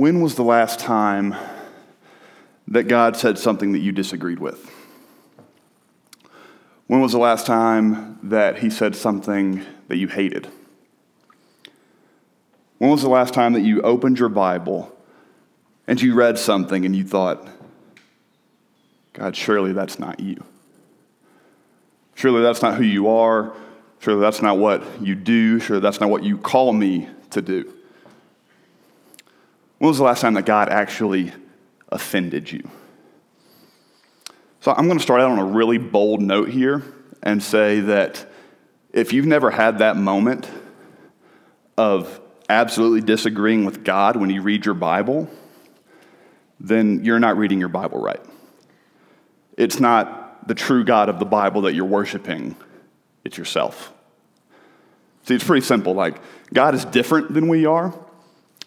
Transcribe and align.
When 0.00 0.22
was 0.22 0.34
the 0.34 0.44
last 0.44 0.80
time 0.80 1.36
that 2.68 2.84
God 2.84 3.18
said 3.18 3.36
something 3.36 3.72
that 3.72 3.80
you 3.80 3.92
disagreed 3.92 4.38
with? 4.38 4.72
When 6.86 7.02
was 7.02 7.12
the 7.12 7.18
last 7.18 7.44
time 7.44 8.18
that 8.22 8.60
He 8.60 8.70
said 8.70 8.96
something 8.96 9.62
that 9.88 9.98
you 9.98 10.08
hated? 10.08 10.48
When 12.78 12.90
was 12.90 13.02
the 13.02 13.10
last 13.10 13.34
time 13.34 13.52
that 13.52 13.60
you 13.60 13.82
opened 13.82 14.18
your 14.18 14.30
Bible 14.30 14.90
and 15.86 16.00
you 16.00 16.14
read 16.14 16.38
something 16.38 16.86
and 16.86 16.96
you 16.96 17.04
thought, 17.04 17.46
God, 19.12 19.36
surely 19.36 19.74
that's 19.74 19.98
not 19.98 20.18
you? 20.18 20.42
Surely 22.14 22.40
that's 22.40 22.62
not 22.62 22.76
who 22.76 22.84
you 22.84 23.06
are. 23.10 23.54
Surely 23.98 24.22
that's 24.22 24.40
not 24.40 24.56
what 24.56 24.82
you 25.02 25.14
do. 25.14 25.60
Surely 25.60 25.82
that's 25.82 26.00
not 26.00 26.08
what 26.08 26.24
you 26.24 26.38
call 26.38 26.72
me 26.72 27.06
to 27.32 27.42
do. 27.42 27.74
When 29.80 29.88
was 29.88 29.96
the 29.96 30.04
last 30.04 30.20
time 30.20 30.34
that 30.34 30.44
God 30.44 30.68
actually 30.68 31.32
offended 31.88 32.52
you? 32.52 32.68
So 34.60 34.72
I'm 34.72 34.84
going 34.84 34.98
to 34.98 35.02
start 35.02 35.22
out 35.22 35.30
on 35.30 35.38
a 35.38 35.44
really 35.44 35.78
bold 35.78 36.20
note 36.20 36.50
here 36.50 36.82
and 37.22 37.42
say 37.42 37.80
that 37.80 38.30
if 38.92 39.14
you've 39.14 39.24
never 39.24 39.50
had 39.50 39.78
that 39.78 39.96
moment 39.96 40.50
of 41.78 42.20
absolutely 42.50 43.00
disagreeing 43.00 43.64
with 43.64 43.82
God 43.82 44.16
when 44.16 44.28
you 44.28 44.42
read 44.42 44.66
your 44.66 44.74
Bible, 44.74 45.30
then 46.60 47.02
you're 47.02 47.18
not 47.18 47.38
reading 47.38 47.58
your 47.58 47.70
Bible 47.70 48.02
right. 48.02 48.20
It's 49.56 49.80
not 49.80 50.46
the 50.46 50.54
true 50.54 50.84
God 50.84 51.08
of 51.08 51.18
the 51.18 51.24
Bible 51.24 51.62
that 51.62 51.72
you're 51.72 51.86
worshiping, 51.86 52.54
it's 53.24 53.38
yourself. 53.38 53.94
See, 55.22 55.36
it's 55.36 55.44
pretty 55.44 55.64
simple. 55.64 55.94
Like, 55.94 56.20
God 56.52 56.74
is 56.74 56.84
different 56.84 57.32
than 57.32 57.48
we 57.48 57.64
are. 57.64 57.98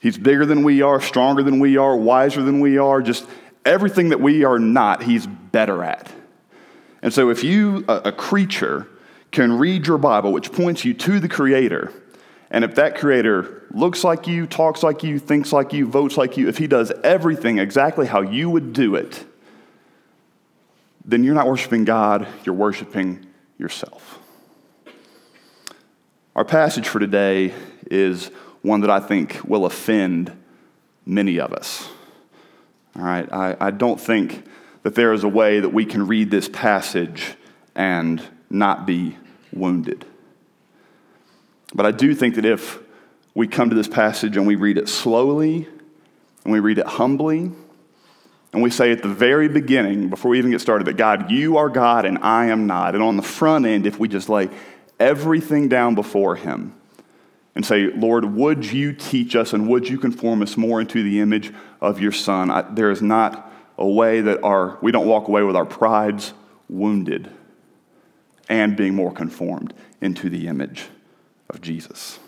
He's 0.04 0.18
bigger 0.18 0.46
than 0.46 0.64
we 0.64 0.82
are, 0.82 1.00
stronger 1.00 1.44
than 1.44 1.62
we 1.62 1.78
are, 1.78 1.96
wiser 1.96 2.44
than 2.44 2.60
we 2.60 2.78
are, 2.78 3.02
just 3.02 3.26
everything 3.64 4.10
that 4.10 4.20
we 4.20 4.44
are 4.44 4.60
not, 4.60 5.02
he's 5.02 5.26
better 5.26 5.82
at. 5.82 6.12
And 7.02 7.14
so 7.14 7.30
if 7.30 7.42
you, 7.42 7.86
a, 7.88 8.12
creature, 8.12 8.86
can 9.32 9.58
read 9.58 9.88
your 9.88 9.98
Bible, 9.98 10.34
which 10.34 10.52
points 10.52 10.84
you 10.84 10.94
to 10.94 11.22
the 11.22 11.30
Creator, 11.30 11.94
and 12.52 12.66
if 12.66 12.76
that 12.76 12.98
Creator 12.98 13.66
looks 13.72 14.04
like 14.04 14.28
you, 14.28 14.46
talks 14.46 14.84
like 14.84 15.04
you, 15.04 15.20
thinks 15.20 15.54
like 15.54 15.72
you, 15.72 15.88
votes 15.88 16.18
like 16.18 16.36
you, 16.36 16.50
if 16.50 16.58
he 16.58 16.68
does 16.68 16.92
everything 17.06 17.60
exactly 17.60 18.06
how 18.06 18.20
you 18.20 18.50
would 18.50 18.74
do 18.74 18.96
it, 18.96 19.24
then 21.06 21.24
you're 21.24 21.34
not 21.34 21.48
worshiping 21.48 21.86
God, 21.86 22.28
you're 22.44 22.56
worshiping 22.56 23.26
yourself. 23.58 24.20
Our 26.36 26.44
passage 26.44 26.90
for 26.90 27.00
today 27.00 27.54
is 27.90 28.32
one 28.64 28.82
that 28.82 28.90
I 28.90 29.00
think 29.00 29.42
will 29.46 29.66
offend 29.66 30.36
many 31.06 31.40
of 31.40 31.54
us. 31.54 31.88
All 32.96 33.04
right, 33.04 33.32
I, 33.32 33.56
I 33.60 33.72
don't 33.72 34.00
think 34.00 34.44
that 34.82 34.96
there 34.96 35.14
is 35.14 35.24
a 35.24 35.30
way 35.30 35.60
that 35.60 35.70
we 35.70 35.86
can 35.86 36.08
read 36.08 36.32
this 36.32 36.50
passage 36.50 37.36
and 37.76 38.22
not 38.50 38.86
be 38.86 39.18
wounded. 39.52 40.06
But 41.74 41.86
I 41.86 41.92
do 41.92 42.16
think 42.16 42.36
that 42.36 42.46
if 42.46 42.80
we 43.34 43.48
come 43.48 43.70
to 43.70 43.76
this 43.76 43.88
passage 43.88 44.38
and 44.38 44.46
we 44.46 44.56
read 44.56 44.78
it 44.78 44.88
slowly 44.88 45.68
and 46.44 46.54
we 46.54 46.60
read 46.60 46.78
it 46.78 46.86
humbly, 46.86 47.52
and 48.54 48.62
we 48.62 48.70
say 48.70 48.92
at 48.92 49.02
the 49.02 49.10
very 49.10 49.50
beginning, 49.50 50.10
before 50.10 50.30
we 50.30 50.38
even 50.38 50.52
get 50.52 50.62
started, 50.62 50.86
that 50.86 50.98
God, 50.98 51.32
you 51.32 51.58
are 51.58 51.70
God 51.70 52.06
and 52.06 52.20
I 52.20 52.46
am 52.46 52.68
not. 52.68 52.94
And 52.94 53.04
on 53.04 53.18
the 53.18 53.24
front 53.24 53.66
end, 53.66 53.88
if 53.88 53.98
we 53.98 54.08
just 54.08 54.30
lay 54.30 54.50
everything 55.00 55.68
down 55.70 55.96
before 55.96 56.36
Him, 56.36 56.76
and 57.56 57.66
say, 57.66 57.92
Lord, 57.92 58.26
would 58.26 58.66
you 58.66 58.94
teach 58.94 59.36
us 59.36 59.54
and 59.54 59.68
would 59.70 59.88
you 59.88 59.98
conform 59.98 60.42
us 60.42 60.58
more 60.58 60.82
into 60.82 61.04
the 61.04 61.20
image 61.20 61.54
of 61.82 62.00
your 62.00 62.12
Son? 62.12 62.50
I, 62.50 62.64
there 62.64 62.90
is 62.90 63.02
not 63.02 63.52
a 63.78 63.88
way 63.88 64.22
that 64.22 64.44
our, 64.44 64.78
we 64.82 64.92
don't 64.92 65.08
walk 65.08 65.28
away 65.28 65.44
with 65.44 65.56
our 65.56 65.66
prides 65.66 66.34
wounded 66.70 67.30
and 68.50 68.76
being 68.76 68.96
more 68.96 69.12
conformed 69.12 69.74
into 70.02 70.30
the 70.30 70.48
image 70.48 70.86
of 71.50 71.62
Jesus. 71.62 72.20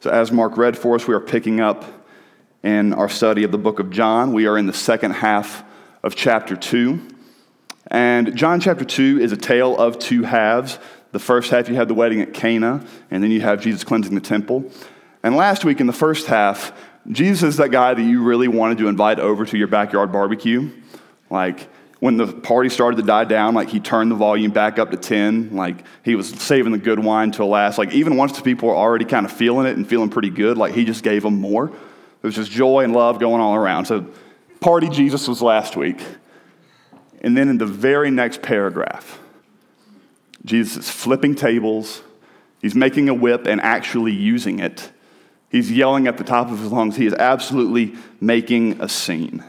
So, 0.00 0.10
as 0.10 0.32
Mark 0.32 0.56
read 0.56 0.76
for 0.76 0.96
us, 0.96 1.06
we 1.06 1.14
are 1.14 1.20
picking 1.20 1.60
up 1.60 1.84
in 2.62 2.92
our 2.92 3.08
study 3.08 3.44
of 3.44 3.52
the 3.52 3.58
book 3.58 3.78
of 3.78 3.90
John. 3.90 4.32
We 4.32 4.46
are 4.46 4.58
in 4.58 4.66
the 4.66 4.72
second 4.72 5.12
half 5.12 5.64
of 6.02 6.16
chapter 6.16 6.56
2. 6.56 7.08
And 7.88 8.34
John 8.36 8.60
chapter 8.60 8.84
2 8.84 9.20
is 9.20 9.32
a 9.32 9.36
tale 9.36 9.76
of 9.76 9.98
two 9.98 10.22
halves. 10.22 10.78
The 11.12 11.18
first 11.18 11.50
half, 11.50 11.68
you 11.68 11.74
had 11.74 11.88
the 11.88 11.94
wedding 11.94 12.20
at 12.20 12.34
Cana, 12.34 12.84
and 13.10 13.22
then 13.22 13.30
you 13.30 13.40
have 13.42 13.60
Jesus 13.60 13.84
cleansing 13.84 14.14
the 14.14 14.20
temple. 14.20 14.70
And 15.22 15.36
last 15.36 15.64
week, 15.64 15.80
in 15.80 15.86
the 15.86 15.92
first 15.92 16.26
half, 16.26 16.72
Jesus 17.10 17.50
is 17.50 17.56
that 17.58 17.70
guy 17.70 17.94
that 17.94 18.02
you 18.02 18.22
really 18.22 18.48
wanted 18.48 18.78
to 18.78 18.88
invite 18.88 19.20
over 19.20 19.44
to 19.44 19.58
your 19.58 19.68
backyard 19.68 20.10
barbecue. 20.10 20.70
Like, 21.30 21.68
when 22.02 22.16
the 22.16 22.26
party 22.26 22.68
started 22.68 22.96
to 22.96 23.04
die 23.04 23.22
down, 23.22 23.54
like 23.54 23.68
he 23.68 23.78
turned 23.78 24.10
the 24.10 24.16
volume 24.16 24.50
back 24.50 24.76
up 24.80 24.90
to 24.90 24.96
10. 24.96 25.54
Like 25.54 25.84
he 26.04 26.16
was 26.16 26.30
saving 26.30 26.72
the 26.72 26.78
good 26.78 26.98
wine 26.98 27.30
till 27.30 27.46
last. 27.46 27.78
Like 27.78 27.92
even 27.92 28.16
once 28.16 28.36
the 28.36 28.42
people 28.42 28.70
were 28.70 28.74
already 28.74 29.04
kind 29.04 29.24
of 29.24 29.30
feeling 29.30 29.68
it 29.68 29.76
and 29.76 29.88
feeling 29.88 30.10
pretty 30.10 30.30
good, 30.30 30.58
like 30.58 30.74
he 30.74 30.84
just 30.84 31.04
gave 31.04 31.22
them 31.22 31.40
more. 31.40 31.66
It 31.68 32.26
was 32.26 32.34
just 32.34 32.50
joy 32.50 32.82
and 32.82 32.92
love 32.92 33.20
going 33.20 33.40
all 33.40 33.54
around. 33.54 33.84
So 33.84 34.04
party 34.58 34.88
Jesus 34.88 35.28
was 35.28 35.40
last 35.40 35.76
week. 35.76 36.00
And 37.20 37.36
then 37.36 37.48
in 37.48 37.58
the 37.58 37.66
very 37.66 38.10
next 38.10 38.42
paragraph, 38.42 39.20
Jesus 40.44 40.76
is 40.76 40.90
flipping 40.90 41.34
tables, 41.34 42.02
he's 42.60 42.74
making 42.74 43.08
a 43.08 43.14
whip 43.14 43.46
and 43.46 43.60
actually 43.60 44.12
using 44.12 44.58
it. 44.58 44.90
He's 45.48 45.70
yelling 45.70 46.06
at 46.06 46.16
the 46.16 46.24
top 46.24 46.50
of 46.50 46.60
his 46.60 46.72
lungs. 46.72 46.96
He 46.96 47.04
is 47.04 47.12
absolutely 47.12 47.94
making 48.20 48.80
a 48.80 48.88
scene. 48.88 49.44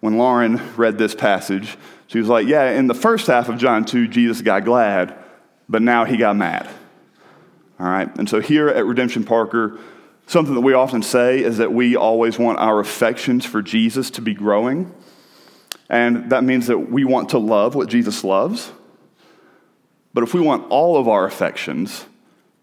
When 0.00 0.18
Lauren 0.18 0.60
read 0.76 0.98
this 0.98 1.14
passage, 1.14 1.76
she 2.08 2.18
was 2.18 2.26
like, 2.26 2.48
Yeah, 2.48 2.70
in 2.70 2.88
the 2.88 2.94
first 2.94 3.28
half 3.28 3.48
of 3.48 3.56
John 3.56 3.84
2, 3.84 4.08
Jesus 4.08 4.42
got 4.42 4.64
glad, 4.64 5.16
but 5.68 5.80
now 5.80 6.04
he 6.04 6.16
got 6.16 6.34
mad. 6.36 6.68
All 7.78 7.86
right, 7.86 8.14
and 8.18 8.28
so 8.28 8.40
here 8.40 8.68
at 8.68 8.84
Redemption 8.84 9.24
Parker, 9.24 9.78
something 10.26 10.54
that 10.54 10.60
we 10.60 10.74
often 10.74 11.02
say 11.02 11.42
is 11.42 11.58
that 11.58 11.72
we 11.72 11.96
always 11.96 12.38
want 12.38 12.58
our 12.58 12.80
affections 12.80 13.46
for 13.46 13.62
Jesus 13.62 14.10
to 14.12 14.20
be 14.20 14.34
growing. 14.34 14.92
And 15.88 16.30
that 16.30 16.44
means 16.44 16.66
that 16.66 16.78
we 16.78 17.04
want 17.04 17.30
to 17.30 17.38
love 17.38 17.74
what 17.74 17.88
Jesus 17.88 18.22
loves. 18.22 18.72
But 20.12 20.24
if 20.24 20.34
we 20.34 20.40
want 20.40 20.70
all 20.70 20.96
of 20.96 21.08
our 21.08 21.24
affections 21.24 22.06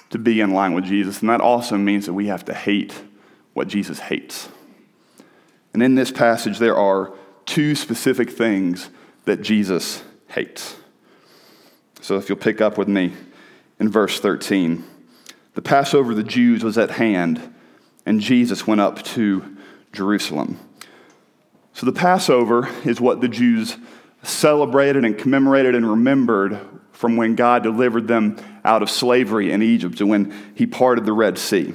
to 0.09 0.17
be 0.17 0.41
in 0.41 0.53
line 0.53 0.73
with 0.73 0.85
Jesus, 0.85 1.19
then 1.19 1.27
that 1.29 1.41
also 1.41 1.77
means 1.77 2.05
that 2.05 2.13
we 2.13 2.27
have 2.27 2.45
to 2.45 2.53
hate 2.53 2.93
what 3.53 3.67
Jesus 3.67 3.99
hates. 3.99 4.49
And 5.73 5.83
in 5.83 5.95
this 5.95 6.11
passage, 6.11 6.59
there 6.59 6.77
are 6.77 7.13
two 7.45 7.75
specific 7.75 8.29
things 8.29 8.89
that 9.25 9.41
Jesus 9.41 10.03
hates. 10.29 10.75
So 12.01 12.17
if 12.17 12.29
you'll 12.29 12.37
pick 12.37 12.61
up 12.61 12.77
with 12.77 12.87
me 12.87 13.13
in 13.79 13.89
verse 13.89 14.19
13, 14.19 14.83
the 15.55 15.61
Passover 15.61 16.11
of 16.11 16.17
the 16.17 16.23
Jews 16.23 16.63
was 16.63 16.77
at 16.77 16.91
hand, 16.91 17.53
and 18.05 18.21
Jesus 18.21 18.67
went 18.67 18.81
up 18.81 19.01
to 19.03 19.57
Jerusalem. 19.91 20.59
So 21.73 21.85
the 21.85 21.91
Passover 21.91 22.69
is 22.85 23.01
what 23.01 23.21
the 23.21 23.27
Jews 23.27 23.77
celebrated 24.23 25.05
and 25.05 25.17
commemorated 25.17 25.75
and 25.75 25.89
remembered 25.89 26.59
from 26.91 27.15
when 27.15 27.35
God 27.35 27.63
delivered 27.63 28.07
them 28.07 28.37
out 28.65 28.81
of 28.81 28.89
slavery 28.89 29.51
in 29.51 29.61
Egypt 29.61 30.01
and 30.01 30.09
when 30.09 30.33
he 30.55 30.65
parted 30.65 31.05
the 31.05 31.13
Red 31.13 31.37
Sea. 31.37 31.73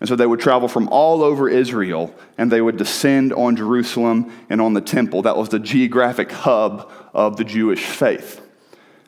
And 0.00 0.08
so 0.08 0.16
they 0.16 0.26
would 0.26 0.40
travel 0.40 0.66
from 0.66 0.88
all 0.88 1.22
over 1.22 1.48
Israel 1.48 2.12
and 2.36 2.50
they 2.50 2.60
would 2.60 2.76
descend 2.76 3.32
on 3.32 3.54
Jerusalem 3.54 4.32
and 4.50 4.60
on 4.60 4.74
the 4.74 4.80
temple. 4.80 5.22
That 5.22 5.36
was 5.36 5.50
the 5.50 5.60
geographic 5.60 6.32
hub 6.32 6.90
of 7.14 7.36
the 7.36 7.44
Jewish 7.44 7.84
faith. 7.84 8.40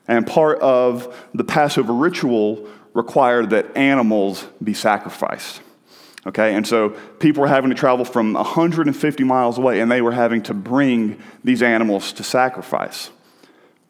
And 0.06 0.26
part 0.26 0.60
of 0.60 1.28
the 1.34 1.42
Passover 1.42 1.92
ritual 1.92 2.68
required 2.92 3.50
that 3.50 3.76
animals 3.76 4.46
be 4.62 4.74
sacrificed. 4.74 5.60
Okay, 6.26 6.54
and 6.54 6.66
so 6.66 6.90
people 7.18 7.42
were 7.42 7.48
having 7.48 7.70
to 7.70 7.76
travel 7.76 8.04
from 8.04 8.32
150 8.32 9.24
miles 9.24 9.58
away 9.58 9.80
and 9.80 9.92
they 9.92 10.00
were 10.00 10.12
having 10.12 10.42
to 10.44 10.54
bring 10.54 11.20
these 11.42 11.62
animals 11.62 12.12
to 12.14 12.24
sacrifice. 12.24 13.10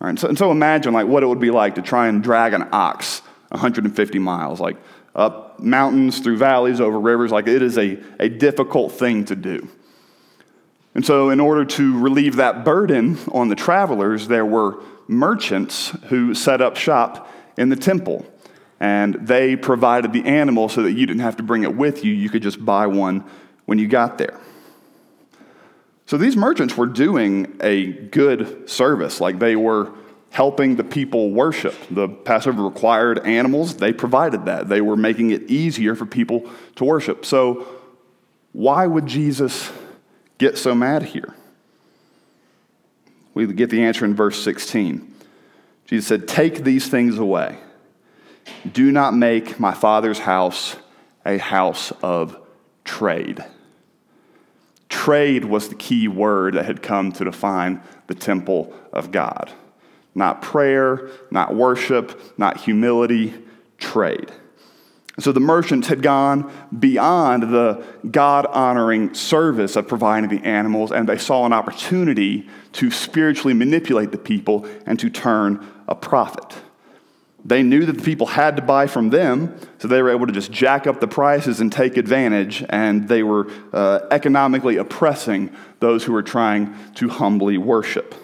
All 0.00 0.06
right, 0.06 0.11
and 0.11 0.19
so, 0.19 0.29
and 0.29 0.37
so 0.37 0.50
imagine 0.50 0.93
like 0.93 1.06
what 1.06 1.23
it 1.23 1.26
would 1.26 1.41
be 1.41 1.53
like 1.53 1.76
to 1.76 1.82
try 1.82 2.08
and 2.08 2.23
drag 2.23 2.53
an 2.53 2.69
ox 2.73 3.23
150 3.50 4.19
miles, 4.19 4.58
like 4.58 4.76
up 5.14 5.61
mountains, 5.61 6.19
through 6.19 6.37
valleys, 6.37 6.81
over 6.81 6.99
rivers. 6.99 7.31
Like 7.31 7.47
it 7.47 7.62
is 7.62 7.79
a, 7.79 7.99
a 8.19 8.29
difficult 8.29 8.93
thing 8.93 9.25
to 9.26 9.37
do. 9.37 9.69
And 10.94 11.05
so, 11.05 11.31
in 11.31 11.41
order 11.41 11.64
to 11.64 11.99
relieve 11.99 12.37
that 12.37 12.64
burden 12.64 13.19
on 13.32 13.49
the 13.49 13.56
travelers, 13.56 14.29
there 14.29 14.47
were 14.47 14.81
merchants 15.08 15.91
who 16.08 16.35
set 16.35 16.61
up 16.61 16.76
shop 16.76 17.29
in 17.56 17.69
the 17.69 17.76
temple. 17.76 18.26
And 18.84 19.14
they 19.14 19.56
provided 19.56 20.12
the 20.12 20.26
animal 20.26 20.69
so 20.69 20.82
that 20.82 20.92
you 20.92 21.06
didn't 21.06 21.22
have 21.22 21.38
to 21.38 21.42
bring 21.42 21.62
it 21.62 21.75
with 21.75 22.04
you. 22.04 22.12
You 22.12 22.28
could 22.28 22.42
just 22.42 22.62
buy 22.62 22.86
one 22.86 23.25
when 23.64 23.78
you 23.78 23.88
got 23.88 24.19
there. 24.19 24.38
So 26.04 26.19
these 26.19 26.36
merchants 26.36 26.76
were 26.76 26.84
doing 26.84 27.56
a 27.62 27.86
good 27.92 28.69
service, 28.69 29.22
like 29.22 29.38
they 29.38 29.56
were 29.56 29.90
helping 30.28 30.76
the 30.76 30.84
people 30.84 31.31
worship. 31.31 31.75
The 31.90 32.10
Passover 32.10 32.62
required 32.62 33.20
animals, 33.26 33.75
they 33.76 33.94
provided 33.94 34.44
that. 34.44 34.69
They 34.69 34.82
were 34.82 34.98
making 34.98 35.31
it 35.31 35.50
easier 35.50 35.94
for 35.94 36.04
people 36.04 36.50
to 36.76 36.84
worship. 36.84 37.25
So 37.25 37.66
why 38.52 38.86
would 38.86 39.06
Jesus 39.06 39.72
get 40.36 40.58
so 40.58 40.75
mad 40.75 41.04
here? 41.04 41.34
We 43.32 43.46
get 43.46 43.70
the 43.70 43.82
answer 43.82 44.04
in 44.04 44.14
verse 44.14 44.44
16. 44.44 45.10
Jesus 45.86 46.06
said, 46.06 46.28
Take 46.28 46.64
these 46.64 46.86
things 46.86 47.16
away. 47.16 47.60
Do 48.70 48.91
not 48.93 49.14
make 49.14 49.58
my 49.58 49.73
father's 49.73 50.20
house 50.20 50.76
a 51.26 51.38
house 51.38 51.93
of 52.02 52.37
trade. 52.85 53.44
Trade 54.88 55.44
was 55.44 55.69
the 55.69 55.75
key 55.75 56.08
word 56.08 56.55
that 56.55 56.67
had 56.67 56.82
come 56.82 57.12
to 57.12 57.25
define 57.25 57.82
the 58.06 58.14
temple 58.14 58.73
of 58.93 59.11
God. 59.11 59.52
Not 60.14 60.43
prayer, 60.43 61.11
not 61.31 61.55
worship, 61.55 62.38
not 62.38 62.61
humility, 62.61 63.35
trade. 63.79 64.31
So 65.19 65.31
the 65.31 65.41
merchants 65.41 65.88
had 65.88 66.02
gone 66.02 66.52
beyond 66.76 67.44
the 67.44 67.85
God 68.11 68.46
honoring 68.46 69.14
service 69.14 69.76
of 69.76 69.87
providing 69.87 70.29
the 70.29 70.44
animals, 70.44 70.91
and 70.91 71.08
they 71.08 71.19
saw 71.19 71.46
an 71.46 71.52
opportunity 71.52 72.49
to 72.73 72.91
spiritually 72.91 73.55
manipulate 73.55 74.11
the 74.11 74.19
people 74.19 74.67
and 74.87 74.99
to 74.99 75.08
turn 75.11 75.64
a 75.87 75.94
profit. 75.94 76.56
They 77.46 77.62
knew 77.62 77.85
that 77.85 77.99
the 77.99 78.02
people 78.02 78.26
had 78.26 78.56
to 78.56 78.62
buy 78.62 78.87
from 78.87 79.11
them, 79.11 79.55
so 79.79 79.87
they 79.87 80.00
were 80.00 80.11
able 80.11 80.26
to 80.26 80.32
just 80.32 80.50
jack 80.50 80.87
up 80.87 81.00
the 81.00 81.08
prices 81.08 81.61
and 81.61 81.70
take 81.70 81.99
advantage, 81.99 82.64
and 82.70 83.06
they 83.06 83.23
were 83.23 83.50
uh, 83.73 84.00
economically 84.11 84.79
oppressing 84.79 85.55
those 85.79 86.05
who 86.05 86.12
were 86.12 86.23
trying 86.23 86.75
to 86.94 87.08
humbly 87.11 87.58
worship. 87.58 88.14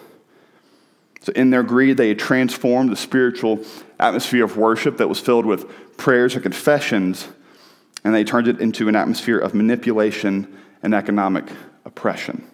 So, 1.21 1.31
in 1.33 1.51
their 1.51 1.61
greed, 1.61 1.97
they 1.97 2.07
had 2.07 2.17
transformed 2.17 2.91
the 2.91 2.95
spiritual 2.95 3.63
atmosphere 3.99 4.43
of 4.43 4.57
worship 4.57 4.97
that 4.97 5.07
was 5.07 5.19
filled 5.19 5.45
with 5.45 5.97
prayers 5.97 6.33
and 6.33 6.41
confessions, 6.41 7.27
and 8.03 8.15
they 8.15 8.23
turned 8.23 8.47
it 8.47 8.59
into 8.59 8.87
an 8.89 8.95
atmosphere 8.95 9.37
of 9.37 9.53
manipulation 9.53 10.57
and 10.81 10.95
economic 10.95 11.45
oppression. 11.85 12.50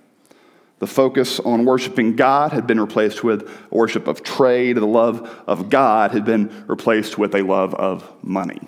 The 0.80 0.88
focus 0.88 1.40
on 1.40 1.66
worshiping 1.66 2.16
God 2.16 2.54
had 2.54 2.68
been 2.68 2.80
replaced 2.80 3.24
with 3.24 3.50
worship 3.72 4.08
of 4.08 4.22
trade. 4.22 4.78
The 4.78 4.86
love 4.86 5.44
of 5.48 5.70
God 5.70 6.12
had 6.12 6.24
been 6.24 6.66
replaced 6.68 7.18
with 7.18 7.34
a 7.34 7.42
love 7.42 7.74
of 7.74 8.12
money. 8.24 8.62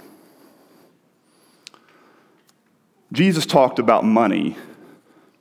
Jesus 3.11 3.45
talked 3.45 3.79
about 3.79 4.03
money 4.03 4.57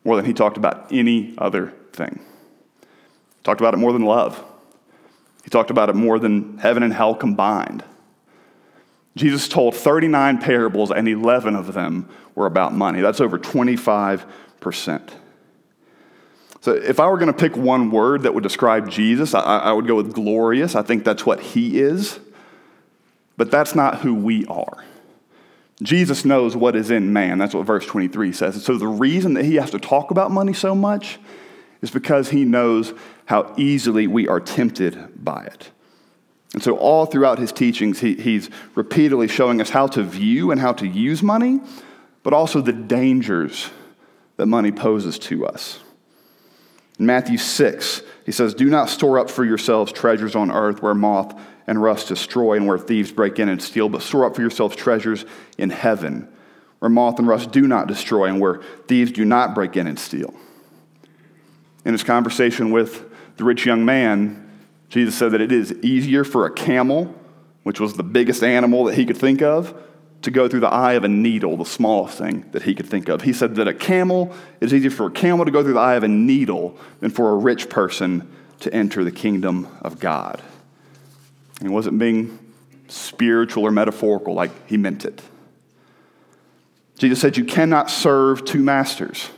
more 0.05 0.17
than 0.17 0.25
he 0.25 0.33
talked 0.33 0.57
about 0.57 0.93
any 0.93 1.35
other 1.39 1.73
thing. 1.93 2.21
He 2.81 3.43
talked 3.45 3.61
about 3.61 3.75
it 3.75 3.79
more 3.79 3.93
than 3.93 4.05
love. 4.05 4.43
He 5.45 5.51
talked 5.51 5.71
about 5.71 5.89
it 5.89 5.95
more 5.95 6.19
than 6.19 6.59
heaven 6.59 6.83
and 6.83 6.93
hell 6.93 7.15
combined. 7.15 7.85
Jesus 9.17 9.49
told 9.49 9.75
39 9.75 10.39
parables, 10.39 10.91
and 10.91 11.09
11 11.09 11.57
of 11.57 11.73
them 11.73 12.09
were 12.35 12.47
about 12.47 12.75
money. 12.75 13.01
That's 13.01 13.21
over 13.21 13.39
25%. 13.39 15.11
So, 16.61 16.73
if 16.73 16.99
I 16.99 17.07
were 17.09 17.19
going 17.19 17.33
to 17.33 17.39
pick 17.39 17.57
one 17.57 17.91
word 17.91 18.23
that 18.23 18.35
would 18.35 18.43
describe 18.43 18.91
Jesus, 18.91 19.33
I, 19.35 19.41
I, 19.41 19.73
would 19.73 19.87
go 19.87 19.95
with 19.95 20.13
glorious. 20.13 20.75
I 20.75 20.83
think 20.83 21.05
that's 21.05 21.25
what 21.25 21.41
he 21.41 21.81
is. 21.81 22.19
But 23.37 23.53
that's 23.53 23.77
not 23.77 24.01
who 24.01 24.15
we 24.15 24.45
are. 24.47 24.85
Jesus 25.81 26.25
knows 26.25 26.57
what 26.57 26.75
is 26.75 26.91
in 26.91 27.13
man. 27.13 27.39
That's 27.39 27.55
what 27.55 27.65
verse 27.65 27.87
23 27.87 28.33
says. 28.33 28.57
And 28.57 28.65
so, 28.65 28.77
the 28.77 28.89
reason 28.89 29.35
that 29.35 29.45
he 29.45 29.55
has 29.57 29.71
to 29.71 29.79
talk 29.79 30.11
about 30.11 30.33
money 30.33 30.53
so 30.53 30.75
much 30.75 31.21
is 31.81 31.93
because 31.93 32.31
he 32.31 32.45
knows 32.45 32.93
how 33.27 33.55
easily 33.57 34.09
we 34.09 34.27
are 34.27 34.41
tempted 34.41 35.25
by 35.25 35.45
it. 35.45 35.71
And 36.55 36.63
so, 36.63 36.77
all 36.77 37.07
throughout 37.07 37.39
his 37.39 37.53
teachings, 37.53 38.01
he, 38.01 38.15
he's 38.15 38.51
repeatedly 38.75 39.29
showing 39.29 39.61
us 39.61 39.71
how 39.71 39.87
to 39.89 40.03
view 40.03 40.51
and 40.51 40.61
how 40.61 40.73
to 40.73 40.89
use 40.89 41.23
money, 41.23 41.61
but 42.25 42.33
also 42.33 42.61
the 42.61 42.73
dangers 42.73 43.71
that 44.39 44.47
money 44.47 44.73
poses 44.73 45.19
to 45.21 45.47
us. 45.47 45.79
In 46.99 47.07
Matthew 47.07 47.39
6, 47.39 48.03
he 48.27 48.33
says, 48.33 48.55
Do 48.55 48.69
not 48.69 48.89
store 48.89 49.19
up 49.19 49.31
for 49.31 49.45
yourselves 49.45 49.93
treasures 49.93 50.35
on 50.35 50.51
earth 50.51 50.83
where 50.83 50.95
moth 50.95 51.39
and 51.67 51.81
rust 51.81 52.09
destroy 52.09 52.57
and 52.57 52.67
where 52.67 52.79
thieves 52.79 53.13
break 53.13 53.39
in 53.39 53.49
and 53.49 53.63
steal, 53.63 53.89
but 53.89 54.03
store 54.03 54.25
up 54.25 54.35
for 54.35 54.41
yourselves 54.41 54.75
treasures 54.75 55.25
in 55.59 55.71
heaven 55.71 56.29
where 56.79 56.89
moth 56.89 57.19
and 57.19 57.27
rust 57.27 57.51
do 57.51 57.67
not 57.67 57.89
destroy 57.89 58.27
and 58.27 58.41
where 58.41 58.61
thieves 58.87 59.13
do 59.13 59.25
not 59.25 59.55
break 59.55 59.77
in 59.77 59.87
and 59.87 59.99
steal. 59.99 60.35
In 61.85 61.93
his 61.93 62.05
conversation 62.05 62.71
with 62.71 63.05
the 63.37 63.45
rich 63.45 63.67
young 63.67 63.85
man, 63.85 64.45
Jesus 64.89 65.15
said 65.15 65.33
that 65.33 65.41
it 65.41 65.53
is 65.53 65.73
easier 65.83 66.25
for 66.25 66.47
a 66.47 66.53
camel, 66.53 67.15
which 67.63 67.81
was 67.81 67.95
the 67.95 68.03
biggest 68.03 68.43
animal 68.43 68.85
that 68.85 68.95
he 68.95 69.05
could 69.05 69.17
think 69.17 69.43
of, 69.43 69.75
to 70.23 70.31
go 70.31 70.49
through 70.49 70.61
the 70.61 70.69
eye 70.69 70.95
of 70.95 71.05
a 71.05 71.09
needle, 71.09 71.57
the 71.57 71.65
smallest 71.65 72.19
thing 72.19 72.45
that 72.53 72.63
he 72.63 72.75
could 72.75 72.87
think 72.87 73.09
of. 73.09 73.23
He 73.23 73.33
said 73.33 73.55
that 73.57 73.69
a 73.69 73.75
camel, 73.75 74.35
it's 74.61 74.73
easier 74.73 74.91
for 74.91 75.07
a 75.07 75.11
camel 75.11 75.45
to 75.45 75.51
go 75.51 75.63
through 75.63 75.75
the 75.75 75.81
eye 75.81 75.95
of 75.95 76.03
a 76.03 76.09
needle 76.09 76.77
than 77.01 77.11
for 77.11 77.31
a 77.31 77.37
rich 77.37 77.69
person 77.69 78.29
to 78.61 78.73
enter 78.75 79.05
the 79.05 79.13
kingdom 79.13 79.69
of 79.81 80.01
God. 80.01 80.43
And 81.61 81.69
he 81.69 81.75
wasn't 81.75 81.99
being 81.99 82.39
spiritual 82.89 83.65
or 83.65 83.71
metaphorical, 83.71 84.35
like 84.35 84.51
he 84.69 84.77
meant 84.77 85.05
it. 85.05 85.23
Jesus 86.99 87.21
said, 87.21 87.37
You 87.37 87.45
cannot 87.45 87.91
serve 87.91 88.45
two 88.45 88.63
masters. 88.63 89.31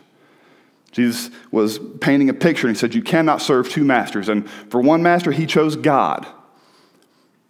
Jesus 0.93 1.31
was 1.53 1.79
painting 2.01 2.29
a 2.31 2.35
picture 2.35 2.67
and 2.67 2.77
he 2.77 2.81
said, 2.81 2.95
You 2.95 3.03
cannot 3.03 3.43
serve 3.43 3.69
two 3.69 3.85
masters. 3.85 4.29
And 4.29 4.49
for 4.71 4.81
one 4.81 5.03
master, 5.03 5.31
he 5.31 5.47
chose 5.47 5.77
God. 5.77 6.27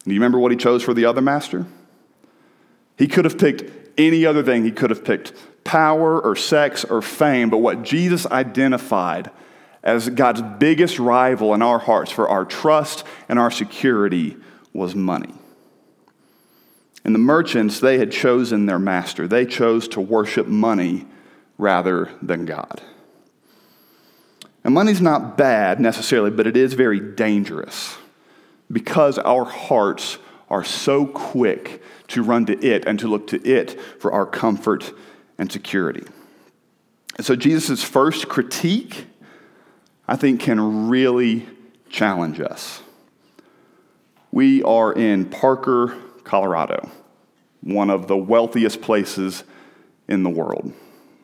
Do 0.04 0.12
you 0.12 0.18
remember 0.18 0.38
what 0.38 0.50
he 0.50 0.56
chose 0.56 0.82
for 0.82 0.94
the 0.94 1.04
other 1.04 1.20
master? 1.20 1.66
He 3.00 3.08
could 3.08 3.24
have 3.24 3.38
picked 3.38 3.64
any 3.98 4.26
other 4.26 4.42
thing. 4.42 4.62
He 4.62 4.70
could 4.70 4.90
have 4.90 5.02
picked 5.02 5.32
power 5.64 6.20
or 6.20 6.36
sex 6.36 6.84
or 6.84 7.00
fame. 7.00 7.48
But 7.48 7.58
what 7.58 7.82
Jesus 7.82 8.26
identified 8.26 9.30
as 9.82 10.10
God's 10.10 10.42
biggest 10.58 10.98
rival 10.98 11.54
in 11.54 11.62
our 11.62 11.78
hearts 11.78 12.12
for 12.12 12.28
our 12.28 12.44
trust 12.44 13.04
and 13.26 13.38
our 13.38 13.50
security 13.50 14.36
was 14.74 14.94
money. 14.94 15.32
And 17.02 17.14
the 17.14 17.18
merchants, 17.18 17.80
they 17.80 17.96
had 17.96 18.12
chosen 18.12 18.66
their 18.66 18.78
master. 18.78 19.26
They 19.26 19.46
chose 19.46 19.88
to 19.88 20.00
worship 20.02 20.46
money 20.46 21.06
rather 21.56 22.10
than 22.20 22.44
God. 22.44 22.82
And 24.62 24.74
money's 24.74 25.00
not 25.00 25.38
bad 25.38 25.80
necessarily, 25.80 26.32
but 26.32 26.46
it 26.46 26.54
is 26.54 26.74
very 26.74 27.00
dangerous 27.00 27.96
because 28.70 29.18
our 29.18 29.46
hearts 29.46 30.18
are 30.50 30.64
so 30.64 31.06
quick 31.06 31.82
to 32.10 32.22
run 32.22 32.44
to 32.46 32.64
it 32.64 32.84
and 32.86 32.98
to 32.98 33.08
look 33.08 33.28
to 33.28 33.42
it 33.48 33.80
for 34.00 34.12
our 34.12 34.26
comfort 34.26 34.92
and 35.38 35.50
security. 35.50 36.04
And 37.16 37.24
so, 37.24 37.36
Jesus' 37.36 37.82
first 37.82 38.28
critique, 38.28 39.06
I 40.08 40.16
think, 40.16 40.40
can 40.40 40.88
really 40.88 41.48
challenge 41.88 42.40
us. 42.40 42.82
We 44.32 44.62
are 44.62 44.92
in 44.92 45.26
Parker, 45.26 45.96
Colorado, 46.24 46.90
one 47.62 47.90
of 47.90 48.06
the 48.06 48.16
wealthiest 48.16 48.80
places 48.80 49.44
in 50.08 50.22
the 50.22 50.30
world. 50.30 50.72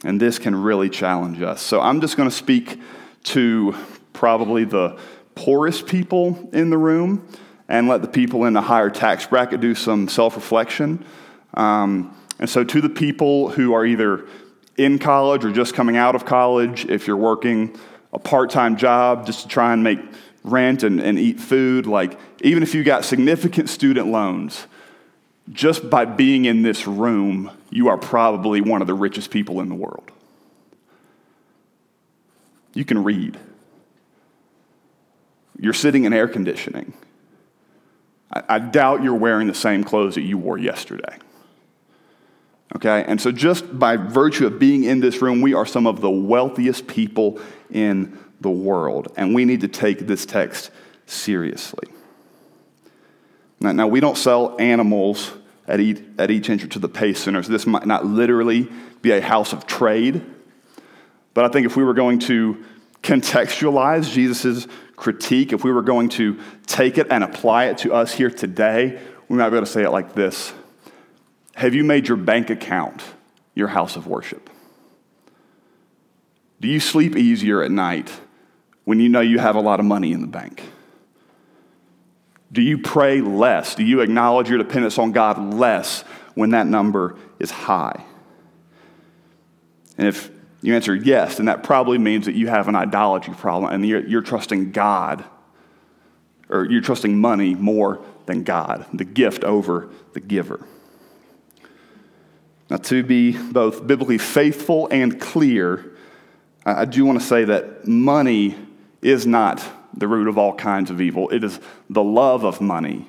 And 0.05 0.21
this 0.21 0.39
can 0.39 0.55
really 0.55 0.91
challenge 0.91 1.43
us. 1.43 1.63
So, 1.63 1.81
I'm 1.81 2.01
just 2.01 2.17
going 2.17 2.29
to 2.29 2.35
speak 2.35 2.81
to 3.25 3.75
probably 4.13 4.65
the 4.65 4.99
poorest 5.35 5.87
people 5.87 6.49
in 6.53 6.71
the 6.71 6.79
room 6.79 7.27
and 7.69 7.89
let 7.89 8.03
the 8.03 8.09
people 8.09 8.45
in 8.45 8.53
the 8.53 8.61
higher 8.61 8.91
tax 8.91 9.27
bracket 9.27 9.61
do 9.61 9.75
some 9.75 10.09
self 10.09 10.37
reflection. 10.37 11.05
Um, 11.55 12.17
and 12.39 12.49
so, 12.49 12.65
to 12.65 12.81
the 12.81 12.89
people 12.89 13.51
who 13.51 13.75
are 13.75 13.85
either 13.85 14.27
in 14.77 14.99
college 14.99 15.45
or 15.45 15.53
just 15.53 15.75
coming 15.75 15.97
out 15.97 16.15
of 16.15 16.25
college, 16.25 16.85
if 16.87 17.07
you're 17.07 17.17
working 17.17 17.77
a 18.13 18.19
part 18.19 18.51
time 18.51 18.77
job 18.77 19.27
just 19.27 19.43
to 19.43 19.49
try 19.49 19.73
and 19.73 19.83
make 19.83 19.99
rent 20.45 20.83
and, 20.83 21.01
and 21.01 21.19
eat 21.19 21.41
food, 21.41 21.87
like 21.87 22.19
even 22.43 22.63
if 22.63 22.75
you 22.75 22.85
got 22.85 23.05
significant 23.05 23.69
student 23.69 24.09
loans, 24.09 24.67
just 25.51 25.89
by 25.89 26.05
being 26.05 26.45
in 26.45 26.63
this 26.63 26.87
room, 26.87 27.51
you 27.71 27.89
are 27.89 27.97
probably 27.97 28.61
one 28.61 28.81
of 28.81 28.87
the 28.87 28.95
richest 28.95 29.31
people 29.31 29.61
in 29.61 29.69
the 29.69 29.75
world. 29.75 30.11
You 32.75 32.85
can 32.85 33.03
read. 33.03 33.39
You're 35.59 35.73
sitting 35.73 36.05
in 36.05 36.13
air 36.13 36.29
conditioning. 36.29 36.93
I, 38.33 38.43
I 38.49 38.59
doubt 38.59 39.03
you're 39.03 39.15
wearing 39.15 39.47
the 39.47 39.55
same 39.55 39.85
clothes 39.85 40.15
that 40.17 40.23
you 40.23 40.39
wore 40.39 40.59
yesterday. 40.59 41.19
Okay? 42.75 43.05
And 43.07 43.21
so, 43.21 43.33
just 43.33 43.79
by 43.79 43.97
virtue 43.97 44.47
of 44.47 44.59
being 44.59 44.85
in 44.85 45.01
this 45.01 45.23
room, 45.23 45.41
we 45.41 45.55
are 45.55 45.67
some 45.67 45.87
of 45.87 46.01
the 46.01 46.11
wealthiest 46.11 46.87
people 46.87 47.41
in 47.71 48.19
the 48.41 48.51
world. 48.51 49.13
And 49.17 49.35
we 49.35 49.45
need 49.45 49.61
to 49.61 49.69
take 49.69 50.01
this 50.01 50.27
text 50.27 50.71
seriously. 51.07 51.89
Now, 53.61 53.73
now 53.73 53.87
we 53.87 54.01
don't 54.01 54.19
sell 54.19 54.57
animals 54.61 55.33
at 55.67 55.81
each, 55.81 56.03
at 56.19 56.31
each 56.31 56.51
entrance 56.51 56.75
to 56.75 56.79
the 56.79 56.89
pay 56.89 57.15
centers. 57.15 57.49
This 57.49 57.67
might 57.67 57.87
not 57.87 58.05
literally 58.05 58.69
be 59.03 59.13
a 59.13 59.21
house 59.21 59.53
of 59.53 59.67
trade. 59.67 60.25
But 61.35 61.45
I 61.45 61.49
think 61.49 61.67
if 61.67 61.77
we 61.77 61.85
were 61.85 61.95
going 61.95 62.19
to 62.21 62.65
contextualize 63.07 64.13
Jesus' 64.13 64.67
critique, 64.97 65.53
if 65.53 65.63
we 65.63 65.73
were 65.73 65.83
going 65.83 66.09
to 66.11 66.39
take 66.67 66.99
it 66.99 67.07
and 67.11 67.23
apply 67.23 67.67
it 67.67 67.79
to 67.79 67.95
us 67.95 68.13
here 68.13 68.31
today, 68.31 69.01
we 69.29 69.37
might 69.37 69.51
be 69.51 69.57
able 69.57 69.67
to 69.67 69.73
say 69.73 69.83
it 69.83 69.91
like 69.91 70.15
this 70.15 70.53
Have 71.55 71.75
you 71.75 71.85
made 71.85 72.09
your 72.09 72.17
bank 72.17 72.51
account 72.51 73.03
your 73.55 73.69
house 73.69 73.97
of 73.97 74.07
worship? 74.07 74.51
Do 76.61 76.69
you 76.69 76.81
sleep 76.81 77.17
easier 77.17 77.63
at 77.63 77.71
night 77.71 78.13
when 78.85 78.99
you 78.99 79.09
know 79.09 79.21
you 79.21 79.39
have 79.39 79.57
a 79.57 79.61
lot 79.61 79.79
of 79.79 79.87
money 79.87 80.13
in 80.13 80.21
the 80.21 80.27
bank? 80.27 80.63
Do 82.51 82.63
you 82.63 82.79
pray 82.79 83.21
less? 83.21 83.75
Do 83.75 83.85
you 83.85 84.01
acknowledge 84.01 84.49
your 84.49 84.59
dependence 84.59 84.99
on 84.99 85.13
God 85.13 85.55
less 85.55 86.03
when 86.35 86.51
that 86.51 86.67
number 86.67 87.19
is 87.39 87.51
high? 87.51 88.05
And 89.99 90.07
if 90.07 90.31
you 90.63 90.75
answer 90.75 90.95
yes, 90.95 91.37
then 91.37 91.47
that 91.47 91.63
probably 91.63 91.99
means 91.99 92.27
that 92.27 92.35
you 92.35 92.49
have 92.49 92.69
an 92.69 92.75
idolatry 92.75 93.35
problem 93.35 93.73
and 93.73 93.87
you're, 93.87 94.07
you're 94.07 94.23
trusting 94.23 94.73
God, 94.73 95.25
or 96.49 96.65
you're 96.65 96.81
trusting 96.81 97.19
money 97.19 97.55
more 97.55 98.05
than 98.27 98.43
God, 98.43 98.87
the 98.93 99.05
gift 99.05 99.45
over 99.45 99.89
the 100.13 100.21
giver. 100.21 100.67
Now, 102.69 102.79
to 102.79 103.03
be 103.05 103.37
both 103.37 103.87
biblically 103.87 104.19
faithful 104.19 104.89
and 104.91 105.21
clear, 105.21 105.93
I 106.65 106.85
do 106.85 107.05
want 107.05 107.21
to 107.21 107.25
say 107.25 107.45
that 107.45 107.87
money 107.87 108.57
is 109.03 109.25
not 109.25 109.63
the 109.95 110.09
root 110.09 110.27
of 110.27 110.37
all 110.37 110.55
kinds 110.55 110.91
of 110.91 111.01
evil. 111.01 111.29
It 111.31 111.45
is 111.45 111.61
the 111.89 112.03
love 112.03 112.45
of 112.45 112.61
money 112.61 113.09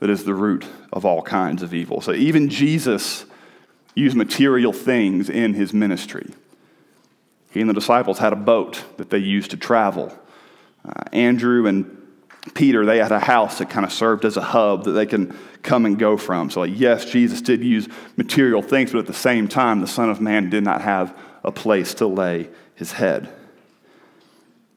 that 0.00 0.10
is 0.10 0.24
the 0.24 0.34
root 0.34 0.66
of 0.92 1.06
all 1.06 1.22
kinds 1.22 1.62
of 1.62 1.72
evil. 1.72 2.02
So 2.02 2.12
even 2.12 2.48
Jesus 2.50 3.24
used 3.94 4.16
material 4.16 4.72
things 4.72 5.30
in 5.30 5.54
his 5.54 5.72
ministry. 5.72 6.30
He 7.50 7.60
and 7.60 7.68
the 7.68 7.74
disciples 7.74 8.18
had 8.18 8.32
a 8.32 8.36
boat 8.36 8.84
that 8.96 9.10
they 9.10 9.18
used 9.18 9.50
to 9.50 9.56
travel. 9.56 10.16
Uh, 10.84 10.92
Andrew 11.12 11.66
and 11.66 11.96
Peter, 12.54 12.86
they 12.86 12.98
had 12.98 13.12
a 13.12 13.20
house 13.20 13.58
that 13.58 13.68
kind 13.68 13.84
of 13.84 13.92
served 13.92 14.24
as 14.24 14.36
a 14.36 14.42
hub 14.42 14.84
that 14.84 14.92
they 14.92 15.04
can 15.04 15.36
come 15.62 15.84
and 15.84 15.98
go 15.98 16.16
from. 16.16 16.50
So, 16.50 16.60
like, 16.60 16.72
yes, 16.74 17.04
Jesus 17.04 17.42
did 17.42 17.62
use 17.62 17.88
material 18.16 18.62
things, 18.62 18.92
but 18.92 19.00
at 19.00 19.06
the 19.06 19.12
same 19.12 19.46
time, 19.46 19.80
the 19.80 19.86
Son 19.86 20.08
of 20.08 20.20
Man 20.20 20.48
did 20.48 20.64
not 20.64 20.80
have 20.80 21.16
a 21.44 21.52
place 21.52 21.94
to 21.94 22.06
lay 22.06 22.48
his 22.74 22.92
head. 22.92 23.28